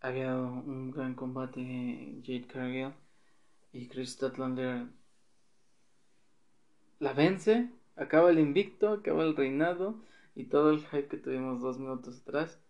[0.00, 1.60] había dado un gran combate
[2.24, 2.92] Jade Cargill
[3.72, 4.86] y Chris Statlander
[7.02, 10.00] la vence acaba el invicto, acaba el reinado
[10.36, 12.60] y todo el hype que tuvimos dos minutos atrás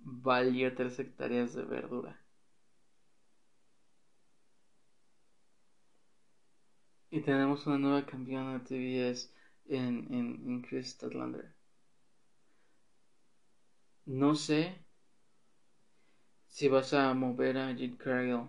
[0.00, 2.20] valió tres hectáreas de verdura.
[7.10, 8.64] Y tenemos una nueva campeona de
[9.14, 9.32] TBS
[9.66, 11.54] en, en, en Chris Statlander.
[14.06, 14.76] No sé
[16.48, 18.48] si vas a mover a Jade Cargill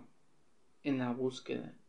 [0.82, 1.79] en la búsqueda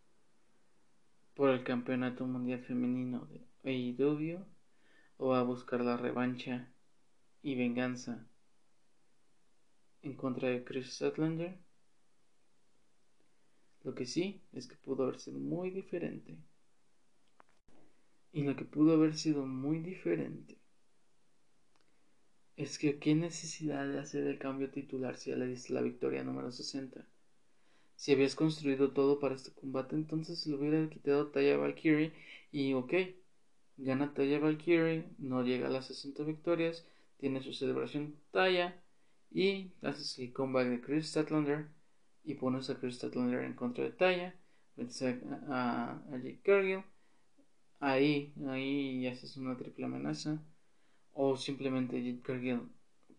[1.41, 4.45] por el campeonato mundial femenino de AEW
[5.17, 6.71] o a buscar la revancha
[7.41, 8.27] y venganza
[10.03, 11.57] en contra de Chris Statlander.
[13.81, 16.37] Lo que sí es que pudo haber sido muy diferente.
[18.33, 20.59] Y lo que pudo haber sido muy diferente
[22.55, 26.23] es que qué necesidad de hacer el cambio titular si ya le diste la victoria
[26.23, 27.03] número 60.
[28.01, 32.11] Si habías construido todo para este combate, entonces le hubiera quitado Taya Valkyrie
[32.51, 32.93] y ok,
[33.77, 36.83] gana Taya Valkyrie, no llega a las 60 victorias,
[37.17, 38.81] tiene su celebración Taya
[39.29, 41.67] y haces el comeback de Chris Statlander
[42.23, 44.35] y pones a Chris Statlander en contra de Taya,
[44.77, 46.83] metes a, a, Jake Cargill,
[47.79, 50.41] ahí, ahí haces una triple amenaza
[51.13, 52.61] o simplemente Jade Cargill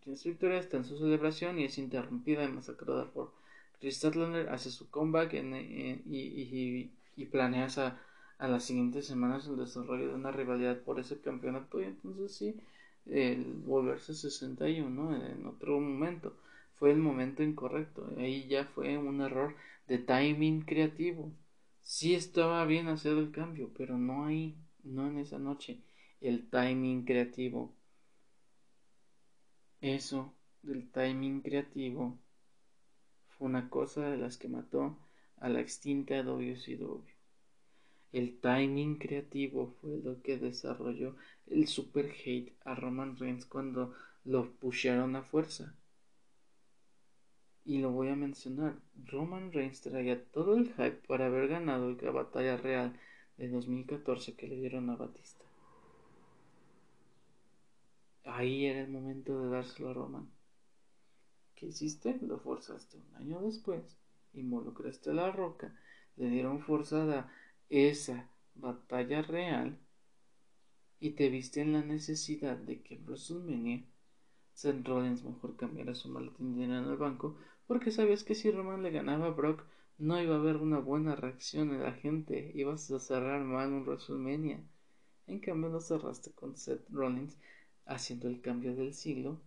[0.01, 3.42] tiene su victoria, está en su celebración y es interrumpida y masacrada por
[3.79, 7.99] Chris Statlander, hace su comeback y, y, planeas a,
[8.37, 12.55] a, las siguientes semanas el desarrollo de una rivalidad por ese campeonato y entonces sí,
[13.05, 16.35] el volverse 61 en otro momento
[16.75, 19.55] fue el momento incorrecto, ahí ya fue un error
[19.87, 21.31] de timing creativo.
[21.81, 25.81] Sí estaba bien hacer el cambio, pero no ahí, no en esa noche.
[26.21, 27.73] El timing creativo
[29.83, 32.17] eso del timing creativo
[33.43, 34.97] una cosa de las que mató
[35.37, 37.03] a la extinta WCW.
[38.13, 41.15] El timing creativo fue lo que desarrolló
[41.47, 45.75] el super hate a Roman Reigns cuando lo pusieron a fuerza.
[47.65, 48.75] Y lo voy a mencionar,
[49.05, 52.97] Roman Reigns traía todo el hype para haber ganado la batalla real
[53.37, 55.43] de 2014 que le dieron a Batista.
[58.25, 60.29] Ahí era el momento de dárselo a Roman.
[61.63, 62.19] ¿Qué hiciste?
[62.21, 63.97] Lo forzaste un año después.
[64.33, 65.73] Involucraste a la roca.
[66.17, 67.31] Le dieron forzada
[67.69, 69.79] esa batalla real.
[70.99, 73.85] Y te viste en la necesidad de que en WrestleMania
[74.53, 77.37] Seth Rollins mejor cambiara su maletín de dinero en el banco.
[77.65, 79.63] Porque sabías que si Roman le ganaba a Brock
[79.97, 82.51] no iba a haber una buena reacción de la gente.
[82.55, 84.61] Ibas a cerrar mal un WrestleMania.
[85.27, 87.37] En cambio lo cerraste con Seth Rollins
[87.85, 89.39] haciendo el cambio del siglo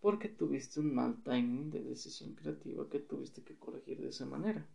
[0.00, 4.66] porque tuviste un mal timing de decisión creativa que tuviste que corregir de esa manera.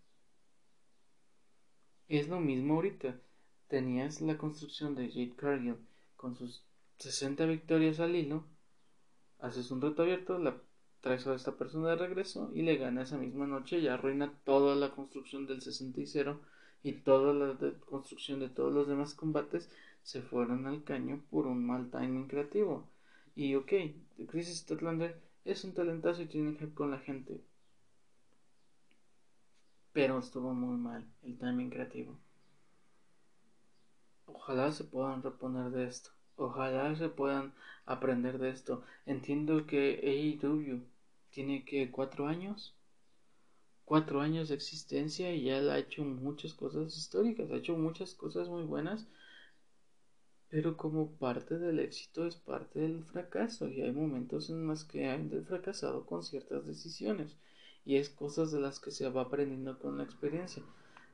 [2.08, 3.20] Es lo mismo ahorita.
[3.68, 5.78] Tenías la construcción de Jade Cargill
[6.16, 6.64] con sus
[6.98, 8.44] 60 victorias al hilo.
[9.40, 10.62] Haces un reto abierto, la
[11.04, 14.74] traes a esta persona de regreso y le gana esa misma noche y arruina toda
[14.76, 16.40] la construcción del 60 y 0
[16.82, 19.70] y toda la construcción de todos los demás combates
[20.02, 22.88] se fueron al caño por un mal timing creativo.
[23.36, 23.72] Y ok,
[24.28, 27.42] Chris Statlander es un talentazo y tiene que con la gente.
[29.92, 32.18] Pero estuvo muy mal el timing creativo.
[34.26, 36.12] Ojalá se puedan reponer de esto.
[36.36, 37.54] Ojalá se puedan
[37.86, 38.84] aprender de esto.
[39.06, 40.82] Entiendo que AEW
[41.32, 42.76] tiene que cuatro años.
[43.86, 47.52] Cuatro años de existencia y ya ha hecho muchas cosas históricas.
[47.52, 49.08] Ha hecho muchas cosas muy buenas
[50.54, 55.10] pero como parte del éxito es parte del fracaso y hay momentos en los que
[55.10, 57.36] han fracasado con ciertas decisiones
[57.86, 60.62] y es cosas de las que se va aprendiendo con la experiencia.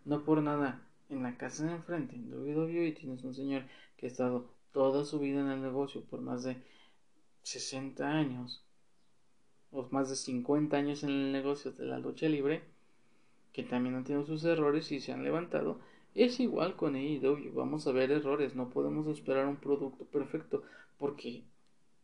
[0.04, 3.64] No por nada, en la casa de enfrente, en WWE, tienes un señor
[3.96, 6.58] que ha estado toda su vida en el negocio por más de
[7.44, 8.62] 60 años
[9.72, 12.62] o más de 50 años en el negocio de la lucha libre,
[13.54, 15.80] que también han tenido sus errores y se han levantado
[16.16, 20.64] es igual con AEW, vamos a ver errores, no podemos esperar un producto perfecto,
[20.98, 21.44] porque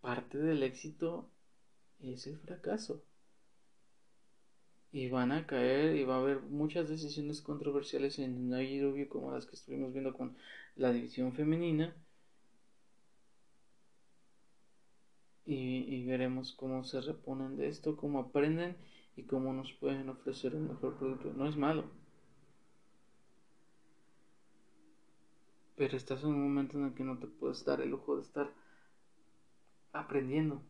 [0.01, 1.27] parte del éxito
[2.01, 3.03] es el fracaso.
[4.91, 9.45] Y van a caer y va a haber muchas decisiones controversiales en AEW como las
[9.45, 10.37] que estuvimos viendo con
[10.77, 11.93] la división femenina.
[15.45, 18.75] Y, y, veremos cómo se reponen de esto, cómo aprenden
[19.15, 21.33] y cómo nos pueden ofrecer un mejor producto.
[21.33, 21.83] No es malo.
[25.75, 28.21] Pero estás en un momento en el que no te puedes dar el lujo de
[28.21, 28.49] estar
[29.91, 30.61] aprendiendo.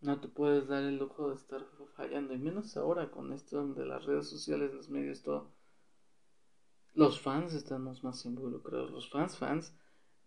[0.00, 1.64] No te puedes dar el lujo de estar
[1.96, 5.50] fallando, y menos ahora con esto de las redes sociales, los medios, todo.
[6.94, 9.72] Los fans estamos más involucrados, los fans, fans,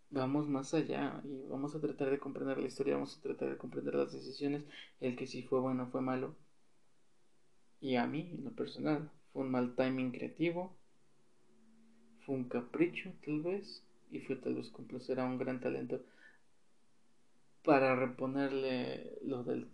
[0.09, 3.57] vamos más allá y vamos a tratar de comprender la historia, vamos a tratar de
[3.57, 4.63] comprender las decisiones,
[4.99, 6.35] el que si fue bueno fue malo.
[7.79, 10.77] Y a mí, en lo personal, fue un mal timing creativo,
[12.25, 16.01] fue un capricho, tal vez, y fue tal vez complacer a un gran talento
[17.63, 19.65] para reponerle lo de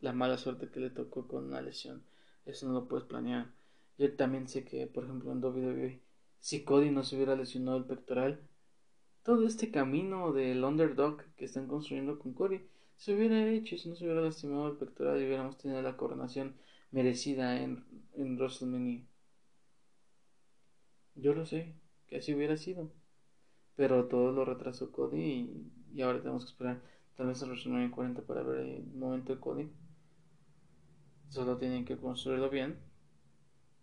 [0.00, 2.02] la mala suerte que le tocó con una lesión.
[2.44, 3.50] Eso no lo puedes planear.
[3.98, 6.00] Yo también sé que, por ejemplo, en WWE,
[6.40, 8.40] si Cody no se hubiera lesionado el pectoral,
[9.22, 12.60] todo este camino del underdog que están construyendo con Cody
[12.96, 16.54] se hubiera hecho si no se hubiera lastimado el pectoral y hubiéramos tenido la coronación
[16.90, 17.84] merecida en,
[18.14, 19.04] en WrestleMania.
[21.14, 21.74] Yo lo sé,
[22.06, 22.90] que así hubiera sido.
[23.76, 26.82] Pero todo lo retrasó Cody y, ahora tenemos que esperar
[27.16, 29.70] tal vez a WrestleMania 40 para ver el momento de Cody.
[31.28, 32.78] Solo tienen que construirlo bien.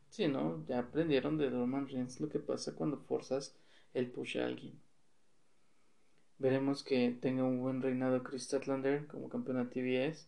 [0.09, 3.55] Si no, ya aprendieron de Roman Reigns lo que pasa cuando forzas
[3.93, 4.79] el push a alguien.
[6.37, 9.65] Veremos que tenga un buen reinado Chris Statlander como campeón de
[10.11, 10.27] TBS,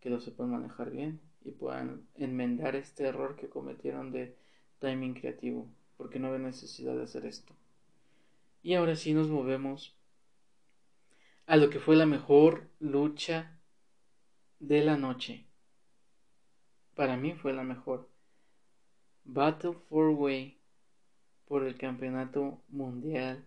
[0.00, 4.36] que lo sepan manejar bien y puedan enmendar este error que cometieron de
[4.78, 7.54] timing creativo, porque no había necesidad de hacer esto.
[8.62, 9.94] Y ahora sí nos movemos
[11.46, 13.58] a lo que fue la mejor lucha
[14.60, 15.44] de la noche.
[16.94, 18.08] Para mí fue la mejor.
[19.24, 20.58] Battle for Way
[21.46, 23.44] por el campeonato mundial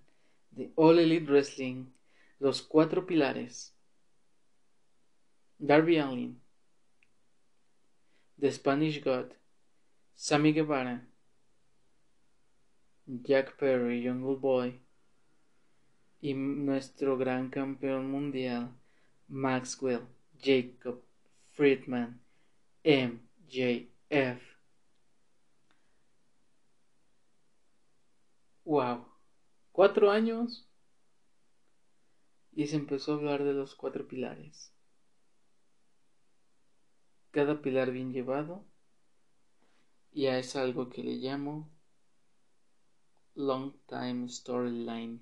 [0.51, 1.85] de All Elite Wrestling.
[2.39, 3.73] Los cuatro pilares.
[5.59, 6.39] Darby Allin,
[8.39, 9.33] The Spanish God,
[10.13, 11.06] Sammy Guevara,
[13.07, 14.81] Jack Perry, Jungle Boy
[16.19, 18.75] y nuestro gran campeón mundial,
[19.29, 20.01] Maxwell
[20.37, 21.01] Jacob
[21.51, 22.21] Friedman,
[22.83, 24.41] MJF.
[28.65, 29.07] Wow,
[29.71, 30.67] cuatro años
[32.51, 34.73] y se empezó a hablar de los cuatro pilares.
[37.31, 38.65] Cada pilar bien llevado
[40.11, 41.69] y es algo que le llamo
[43.37, 45.19] long time storyline.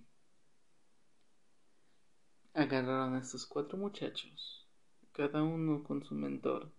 [2.54, 4.66] Agarraron a estos cuatro muchachos,
[5.12, 6.72] cada uno con su mentor,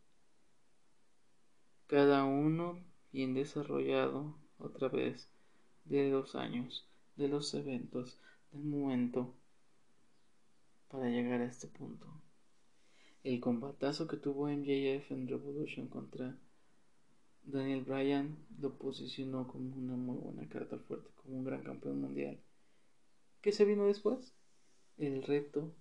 [1.88, 2.82] cada uno
[3.12, 5.28] bien desarrollado otra vez
[5.84, 8.18] de los años, de los eventos,
[8.50, 9.34] del momento
[10.88, 12.06] para llegar a este punto.
[13.24, 16.34] El combatazo que tuvo MJF en Revolution contra
[17.46, 22.40] Daniel Bryan lo posicionó como una muy buena carta fuerte, como un gran campeón mundial.
[23.40, 24.34] ¿Qué se vino después?
[24.98, 25.72] El reto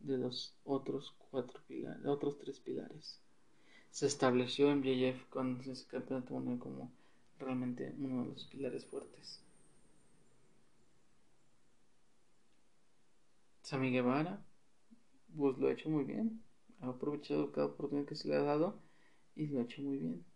[0.00, 3.20] de los otros cuatro pilares, otros tres pilares.
[3.90, 6.90] Se estableció MJF con ese campeonato mundial como
[7.38, 9.40] realmente uno de los pilares fuertes.
[13.62, 14.44] Sammy Guevara,
[15.36, 16.42] pues lo ha hecho muy bien.
[16.80, 18.80] Ha aprovechado cada oportunidad que se le ha dado
[19.36, 20.29] y lo ha hecho muy bien.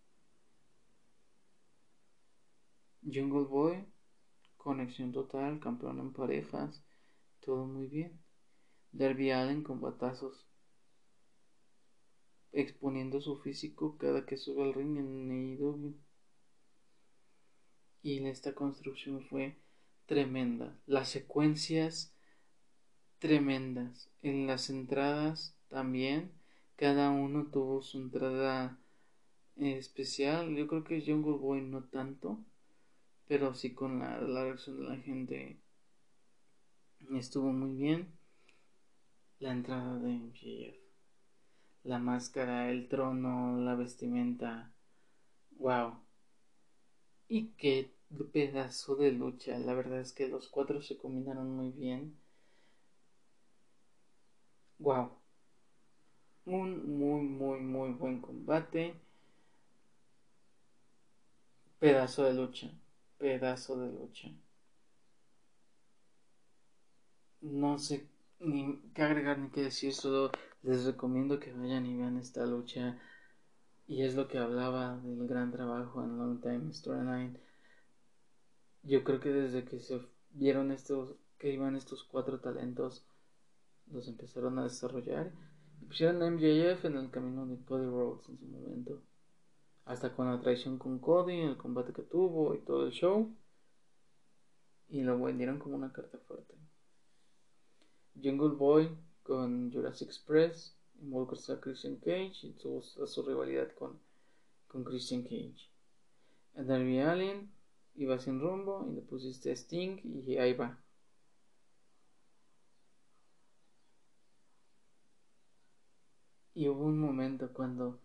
[3.05, 3.85] Jungle Boy,
[4.57, 6.83] conexión total, campeón en parejas,
[7.41, 8.19] todo muy bien.
[8.93, 10.47] Darby Allen con batazos,
[12.53, 15.95] exponiendo su físico cada que sube al ring en AEW.
[18.03, 19.57] Y esta construcción fue
[20.07, 20.79] tremenda.
[20.87, 22.15] Las secuencias
[23.19, 24.11] tremendas.
[24.23, 26.33] En las entradas también,
[26.77, 28.79] cada uno tuvo su entrada
[29.57, 30.55] especial.
[30.55, 32.45] Yo creo que Jungle Boy no tanto
[33.27, 35.59] pero sí con la, reacción de la gente
[37.13, 38.13] estuvo muy bien.
[39.41, 40.79] La entrada de MJF,
[41.85, 44.73] la máscara, el trono, la vestimenta,
[45.59, 45.95] wow.
[47.29, 47.93] Y qué
[48.33, 52.17] pedazo de lucha, la verdad es que los cuatro se combinaron muy bien.
[54.79, 55.11] Wow.
[56.47, 58.95] Un muy, muy, muy buen combate.
[61.81, 62.71] Pedazo de lucha
[63.25, 64.29] pedazo de lucha.
[67.41, 68.07] No sé
[68.39, 70.31] ni qué agregar ni qué decir, solo
[70.63, 73.01] les recomiendo que vayan y vean esta lucha.
[73.87, 77.41] Y es lo que hablaba del gran trabajo en Long Time Storyline.
[78.83, 80.03] Yo creo que desde que se
[80.33, 83.07] vieron estos, que iban estos cuatro talentos,
[83.91, 85.33] los empezaron a desarrollar.
[85.87, 89.03] Pusieron a MJF en el camino de Cody Rhodes en su momento
[89.85, 93.35] hasta con la traición con Cody, el combate que tuvo y todo el show.
[94.89, 96.55] Y lo vendieron como una carta fuerte.
[98.23, 103.99] Jungle Boy con Jurassic Express involucra a Christian Cage y tuvo su rivalidad con,
[104.69, 105.71] con Christian Cage.
[106.57, 107.51] A Darby Allen
[107.97, 110.79] iba sin rumbo y le pusiste Sting y ahí va.
[116.55, 117.99] Y hubo un momento cuando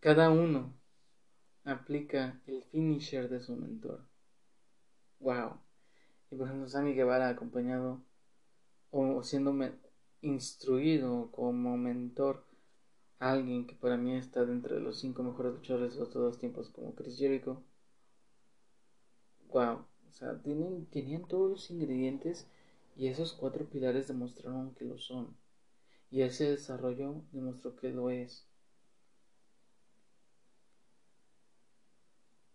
[0.00, 0.72] Cada uno
[1.64, 4.06] aplica el finisher de su mentor.
[5.20, 5.60] Wow.
[6.30, 8.02] Y por ejemplo, Sammy Guevara acompañado
[8.90, 9.54] o siendo
[10.20, 12.44] instruido como mentor
[13.18, 16.38] a alguien que para mí está dentro de los cinco mejores luchadores de todos los
[16.38, 17.62] tiempos, como Chris Jericho.
[19.48, 19.86] Wow.
[20.08, 22.48] O sea, tienen, tenían todos los ingredientes
[22.96, 25.36] y esos cuatro pilares demostraron que lo son
[26.12, 28.46] Y ese desarrollo demostró que lo es.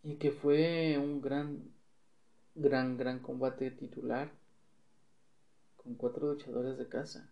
[0.03, 1.73] Y que fue un gran,
[2.53, 4.31] gran, gran combate titular
[5.75, 7.31] con cuatro luchadores de casa.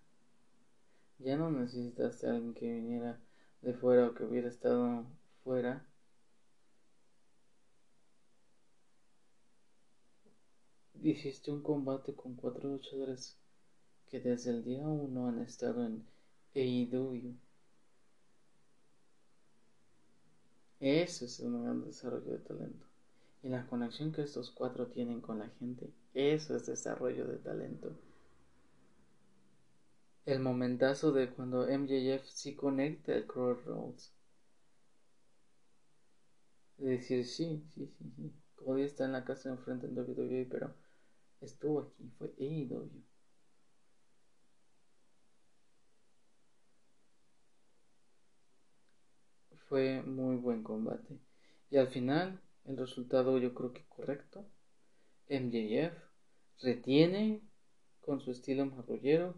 [1.20, 3.20] Ya no necesitaste a alguien que viniera
[3.62, 5.06] de fuera o que hubiera estado
[5.44, 5.86] fuera.
[11.04, 13.38] Hiciste un combate con cuatro luchadores
[14.08, 16.14] que desde el día uno han estado en
[16.56, 17.36] AEW.
[20.80, 22.86] Eso es un gran desarrollo de talento.
[23.43, 27.91] Y la conexión que estos cuatro tienen con la gente, eso es desarrollo de talento.
[30.26, 34.12] El momentazo de cuando MJF sí conecta el Crossroads.
[36.78, 38.32] De decir, sí, sí, sí, sí.
[38.56, 40.74] Cody está en la casa enfrente en WWE, pero
[41.41, 43.03] estuvo aquí, fue AEW.
[49.68, 51.20] Fue muy buen combate.
[51.70, 54.45] Y al final, el resultado yo creo que correcto.
[55.28, 55.93] MJF
[56.61, 57.41] retiene
[58.01, 59.36] con su estilo marrullero,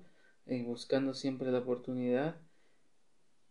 [0.50, 2.40] y buscando siempre la oportunidad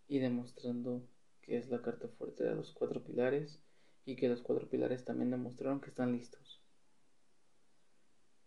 [0.08, 1.06] y demostrando
[1.42, 3.60] que es la carta fuerte de los cuatro pilares
[4.04, 6.62] y que los cuatro pilares también demostraron que están listos.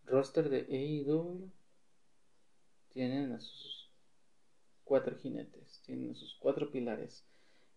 [0.05, 1.51] Roster de AEW
[2.89, 3.91] tienen a sus
[4.83, 7.28] cuatro jinetes, tienen a sus cuatro pilares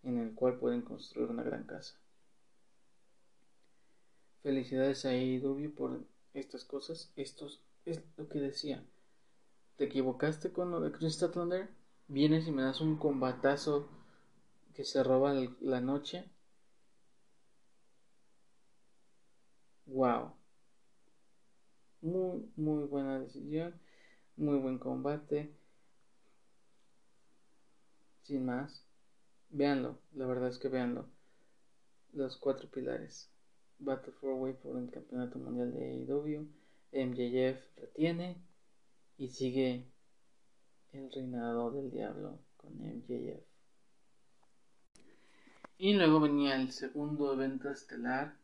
[0.03, 1.95] en el cual pueden construir una gran casa.
[4.43, 7.13] Felicidades a AEW por estas cosas.
[7.17, 7.49] Esto
[7.85, 8.85] es lo que decía.
[9.77, 11.69] Te equivocaste con lo de Crystal Thunder.
[12.09, 13.89] Vienes y me das un combatazo
[14.75, 16.29] que se roba la noche.
[19.87, 20.33] Wow.
[22.01, 23.81] Muy, muy buena decisión.
[24.37, 25.55] Muy buen combate.
[28.23, 28.85] Sin más.
[29.53, 31.05] Véanlo, la verdad es que véanlo.
[32.15, 33.31] Los cuatro pilares.
[33.79, 36.49] Battle for Way por el Campeonato Mundial de AEW.
[36.93, 38.37] MJF retiene
[39.19, 39.87] y sigue
[40.93, 43.43] el reinado del diablo con MJF.
[45.77, 48.35] Y luego venía el segundo evento estelar.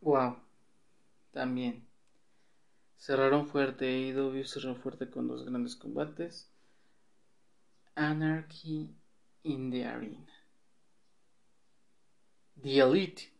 [0.00, 0.36] Wow,
[1.32, 1.86] también.
[2.96, 6.50] Cerraron fuerte, AEW cerró fuerte con dos grandes combates.
[7.98, 8.94] Anarchy
[9.42, 10.32] in the Arena.
[12.62, 13.32] The Elite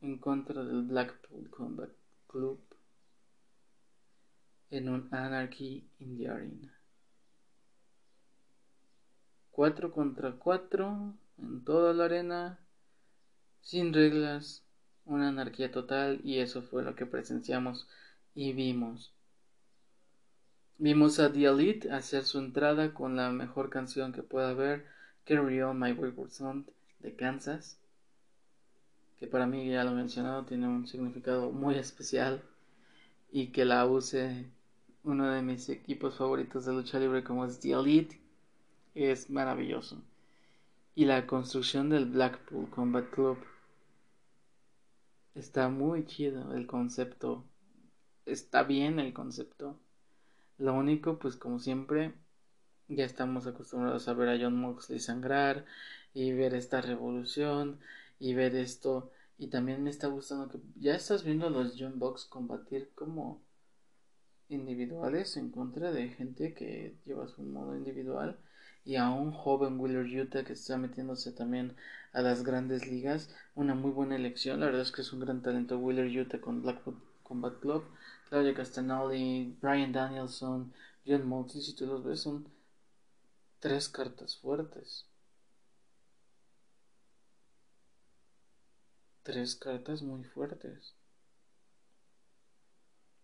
[0.00, 1.90] en contra del Blackpool Combat
[2.26, 2.58] Club
[4.70, 6.74] en un Anarchy in the Arena.
[9.52, 12.58] 4 contra 4 en toda la arena,
[13.60, 14.64] sin reglas,
[15.04, 17.86] una anarquía total y eso fue lo que presenciamos
[18.34, 19.14] y vimos.
[20.80, 24.86] Vimos a The Elite hacer su entrada con la mejor canción que pueda haber,
[25.24, 26.70] Carry On My Wayward Son
[27.00, 27.80] de Kansas,
[29.18, 32.42] que para mí ya lo he mencionado tiene un significado muy especial
[33.32, 34.52] y que la use
[35.02, 38.20] uno de mis equipos favoritos de lucha libre como es The Elite
[38.94, 40.00] es maravilloso.
[40.94, 43.38] Y la construcción del Blackpool Combat Club
[45.34, 47.44] está muy chido el concepto.
[48.26, 49.76] Está bien el concepto.
[50.58, 52.14] Lo único, pues como siempre,
[52.88, 55.64] ya estamos acostumbrados a ver a John Moxley sangrar
[56.14, 57.78] y ver esta revolución
[58.18, 59.10] y ver esto.
[59.38, 63.40] Y también me está gustando que ya estás viendo a los John Box combatir como
[64.48, 68.38] individuales en contra de gente que lleva su modo individual
[68.84, 71.76] y a un joven Wheeler Utah que está metiéndose también
[72.12, 73.30] a las grandes ligas.
[73.54, 76.62] Una muy buena elección, la verdad es que es un gran talento Wheeler Utah con
[76.62, 77.84] Blackwood Combat Club.
[78.28, 80.72] Claudia Castanoli, Brian Danielson,
[81.06, 82.46] John Moxley, si tú los ves, son
[83.58, 85.06] tres cartas fuertes.
[89.22, 90.94] Tres cartas muy fuertes.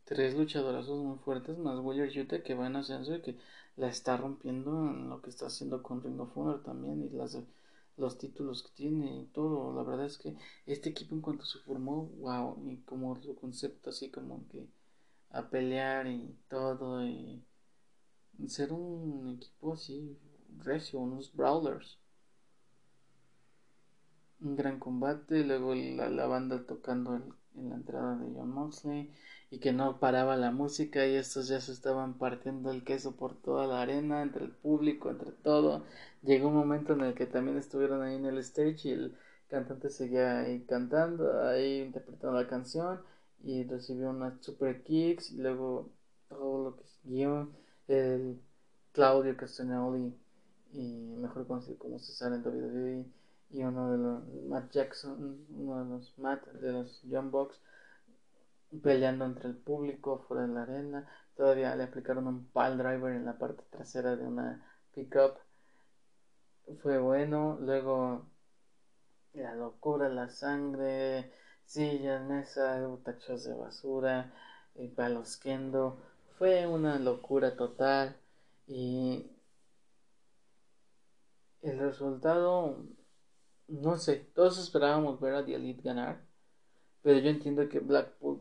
[0.05, 3.38] Tres luchadorazos muy fuertes, más Wheeler Yuta que va en ascenso y que
[3.76, 7.38] la está rompiendo en lo que está haciendo con Ring of también y las,
[7.98, 9.74] los títulos que tiene y todo.
[9.74, 10.34] La verdad es que
[10.66, 14.66] este equipo en cuanto se formó, wow, y como su concepto así como que
[15.35, 17.45] a pelear y todo y
[18.49, 20.16] ser un equipo así
[20.59, 21.99] recio, unos brawlers.
[24.41, 29.11] Un gran combate, luego la, la banda tocando en la entrada de John Moxley
[29.51, 33.35] y que no paraba la música y estos ya se estaban partiendo el queso por
[33.41, 35.85] toda la arena, entre el público, entre todo.
[36.22, 39.16] Llegó un momento en el que también estuvieron ahí en el stage y el
[39.49, 43.01] cantante seguía ahí cantando, ahí interpretando la canción
[43.45, 45.90] y recibió unas super kicks y luego
[46.28, 47.53] todo lo que es guion,
[47.88, 48.40] el
[48.92, 50.14] Claudio Castagnoli,
[50.72, 53.05] y mejor conocido como César en WWE,
[53.51, 57.61] y uno de los Matt Jackson, uno de los Matt de los John Box,
[58.82, 61.09] peleando entre el público fuera de la arena.
[61.36, 64.64] Todavía le aplicaron un pile driver en la parte trasera de una
[64.95, 65.36] pickup.
[66.82, 67.59] Fue bueno.
[67.61, 68.26] Luego
[69.34, 71.30] la locura, la sangre,
[71.65, 74.33] sillas, mesas, tachos de basura,
[74.75, 75.99] y palos kendo.
[76.39, 78.17] Fue una locura total
[78.67, 79.31] y
[81.62, 82.85] el resultado,
[83.69, 86.25] no sé, todos esperábamos ver a The Elite ganar,
[87.03, 88.41] pero yo entiendo que Blackpool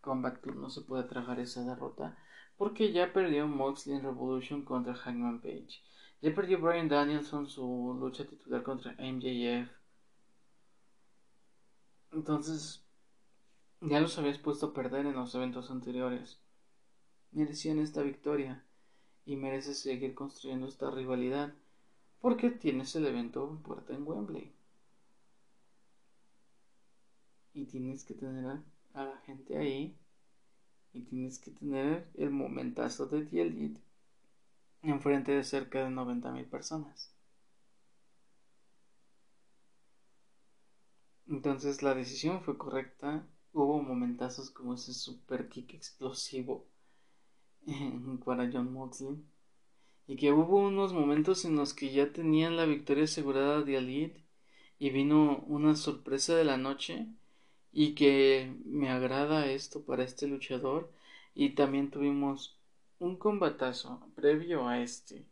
[0.00, 2.16] Combat Club no se puede tragar esa derrota
[2.56, 5.80] porque ya perdió Moxley en Revolution contra Hangman Page.
[6.20, 9.70] Ya perdió Brian Danielson su lucha titular contra MJF.
[12.12, 12.82] Entonces,
[13.80, 16.38] ya los habías puesto a perder en los eventos anteriores.
[17.32, 18.64] Merecían esta victoria
[19.24, 21.54] y mereces seguir construyendo esta rivalidad
[22.20, 24.52] porque tienes el evento en puerta en Wembley.
[27.52, 28.46] Y tienes que tener
[28.94, 29.96] a, la gente ahí
[30.92, 33.80] y tienes que tener el momentazo de The
[34.82, 37.17] enfrente de cerca de 90.000 personas.
[41.28, 43.26] Entonces la decisión fue correcta.
[43.52, 46.66] Hubo momentazos como ese super kick explosivo
[48.24, 49.22] para John Moxley.
[50.06, 54.24] Y que hubo unos momentos en los que ya tenían la victoria asegurada de Elite
[54.78, 57.06] y vino una sorpresa de la noche
[57.72, 60.90] y que me agrada esto para este luchador
[61.34, 62.58] y también tuvimos
[62.98, 65.26] un combatazo previo a este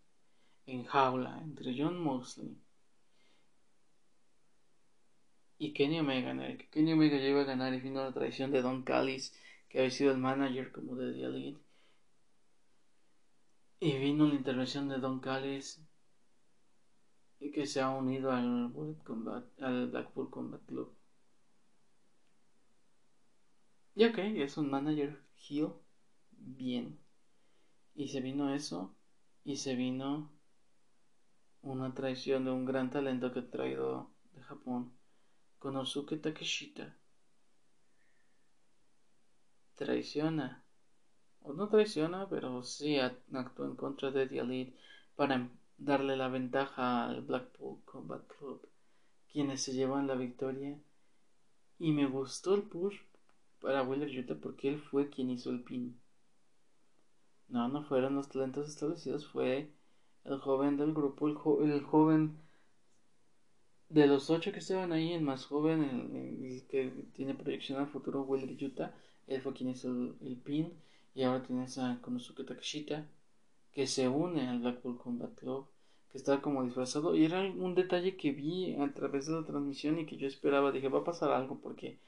[0.66, 2.56] en jaula entre John Moxley
[5.58, 8.82] y Kenny Omega, en que Kenny Omega a ganar y vino la traición de Don
[8.82, 9.34] Callis,
[9.68, 11.60] que había sido el manager como de The Elite.
[13.80, 15.82] Y vino la intervención de Don Callis
[17.40, 18.72] y que se ha unido al,
[19.04, 20.94] Combat, al Blackpool Combat Club.
[23.94, 25.72] Y ok, es un manager heel,
[26.30, 26.98] bien.
[27.94, 28.94] Y se vino eso,
[29.42, 30.30] y se vino
[31.62, 34.95] una traición de un gran talento que he traído de Japón
[35.58, 36.96] Konosuke Takeshita
[39.76, 40.64] traiciona,
[41.42, 44.76] o no traiciona, pero sí actuó en contra de The Elite
[45.14, 45.48] para
[45.78, 48.66] darle la ventaja al Blackpool Combat Club,
[49.30, 50.78] quienes se llevan la victoria.
[51.78, 52.96] Y me gustó el push
[53.60, 56.00] para Wheeler Yuta porque él fue quien hizo el pin.
[57.48, 59.70] No, no fueron los talentos establecidos, fue
[60.24, 62.40] el joven del grupo, el joven
[63.88, 68.22] de los ocho que estaban ahí, el más joven, el, que tiene proyección al futuro,
[68.22, 68.94] Will Yuta,
[69.26, 70.72] él fue quien hizo el, pin.
[71.14, 73.06] Y ahora tienes a Konosuke Takeshita,
[73.72, 75.66] que se une al Blackpool Combat Club,
[76.10, 77.14] que está como disfrazado.
[77.14, 80.72] Y era un detalle que vi a través de la transmisión y que yo esperaba.
[80.72, 81.98] Dije, va a pasar algo porque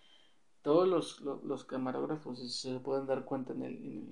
[0.62, 4.08] todos los, los, camarógrafos se pueden dar cuenta en el,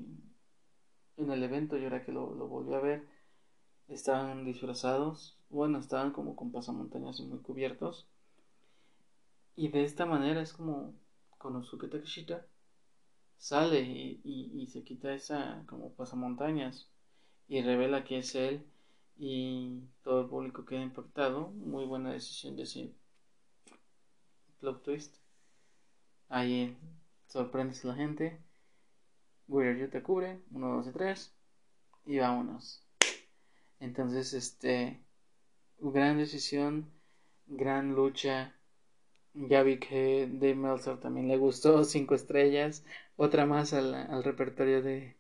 [1.19, 1.77] en el, evento.
[1.77, 3.07] Y ahora que lo, lo volví a ver,
[3.89, 8.07] estaban disfrazados bueno, estaban como con pasamontañas muy cubiertos.
[9.55, 10.95] Y de esta manera es como
[11.39, 12.47] Konosuke Takeshita
[13.39, 16.89] sale y, y, se quita esa como pasamontañas
[17.49, 18.65] y revela que es él
[19.19, 21.49] y todo el público queda impactado.
[21.49, 22.93] Muy buena decisión de ese
[24.61, 25.17] plot twist.
[26.29, 26.77] Ahí
[27.29, 28.41] sorprendes a la gente.
[29.49, 30.41] Warrior te cubre.
[30.51, 31.35] 1, 2 y 3.
[32.07, 32.83] Y vámonos.
[33.81, 35.01] Entonces, este
[35.81, 36.91] gran decisión,
[37.47, 38.55] gran lucha.
[39.35, 42.85] Ya vi que Dave Meltzer también le gustó, cinco estrellas,
[43.17, 45.17] otra más al, repertorio de,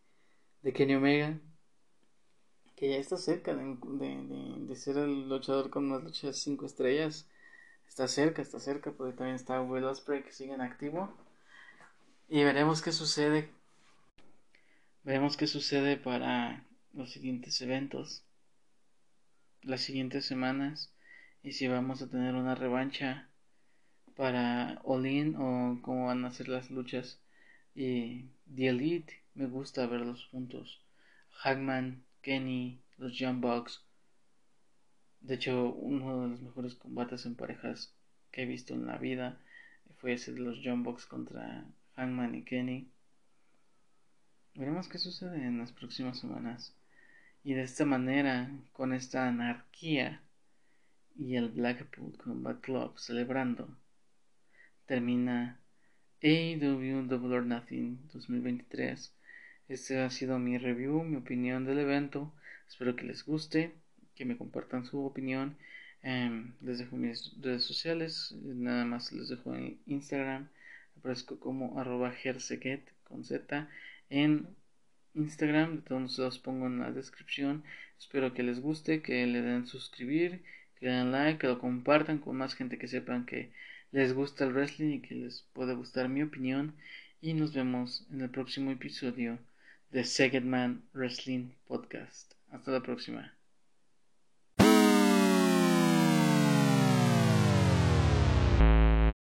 [0.62, 1.38] de Kenny Omega,
[2.76, 7.28] que ya está cerca de, de, de, ser el luchador con más luchas cinco estrellas.
[7.88, 11.14] Está cerca, está cerca, porque también está Will Ospreay que sigue en activo.
[12.28, 13.48] Y veremos qué sucede.
[15.04, 18.25] Veremos qué sucede para los siguientes eventos
[19.66, 20.92] las siguientes semanas
[21.42, 23.28] y si vamos a tener una revancha
[24.14, 27.20] para Olin o cómo van a ser las luchas.
[27.74, 30.80] Y The Elite me gusta verlos juntos
[31.42, 33.82] Hagman, Kenny, los Young Bucks.
[35.20, 37.92] De hecho uno de los mejores combates en parejas
[38.30, 39.40] que he visto en la vida
[39.98, 42.88] fue ese de los Young Bucks contra Hangman y Kenny.
[44.54, 46.72] Veremos qué sucede en las próximas semanas
[47.46, 50.20] y de esta manera, con esta anarquía
[51.16, 53.68] y el Blackpool Combat Club celebrando,
[54.86, 55.60] termina
[56.24, 59.14] AEW Double or Nothing 2023
[59.68, 62.34] Este ha sido mi review, mi opinión del evento.
[62.66, 63.76] Espero que les guste,
[64.16, 65.56] que me compartan su opinión.
[66.02, 70.48] Em, les dejo mis redes sociales, nada más les dejo en Instagram.
[70.98, 72.12] Aparezco como arroba
[73.04, 73.68] con Z
[74.10, 74.48] en
[75.16, 75.76] Instagram.
[75.76, 77.64] De todos los pongo en la descripción.
[77.98, 80.42] Espero que les guste, que le den suscribir,
[80.78, 83.50] que le den like, que lo compartan con más gente que sepan que
[83.92, 86.74] les gusta el wrestling y que les puede gustar mi opinión.
[87.20, 89.38] Y nos vemos en el próximo episodio
[89.90, 92.34] de Second Man Wrestling Podcast.
[92.50, 93.35] Hasta la próxima.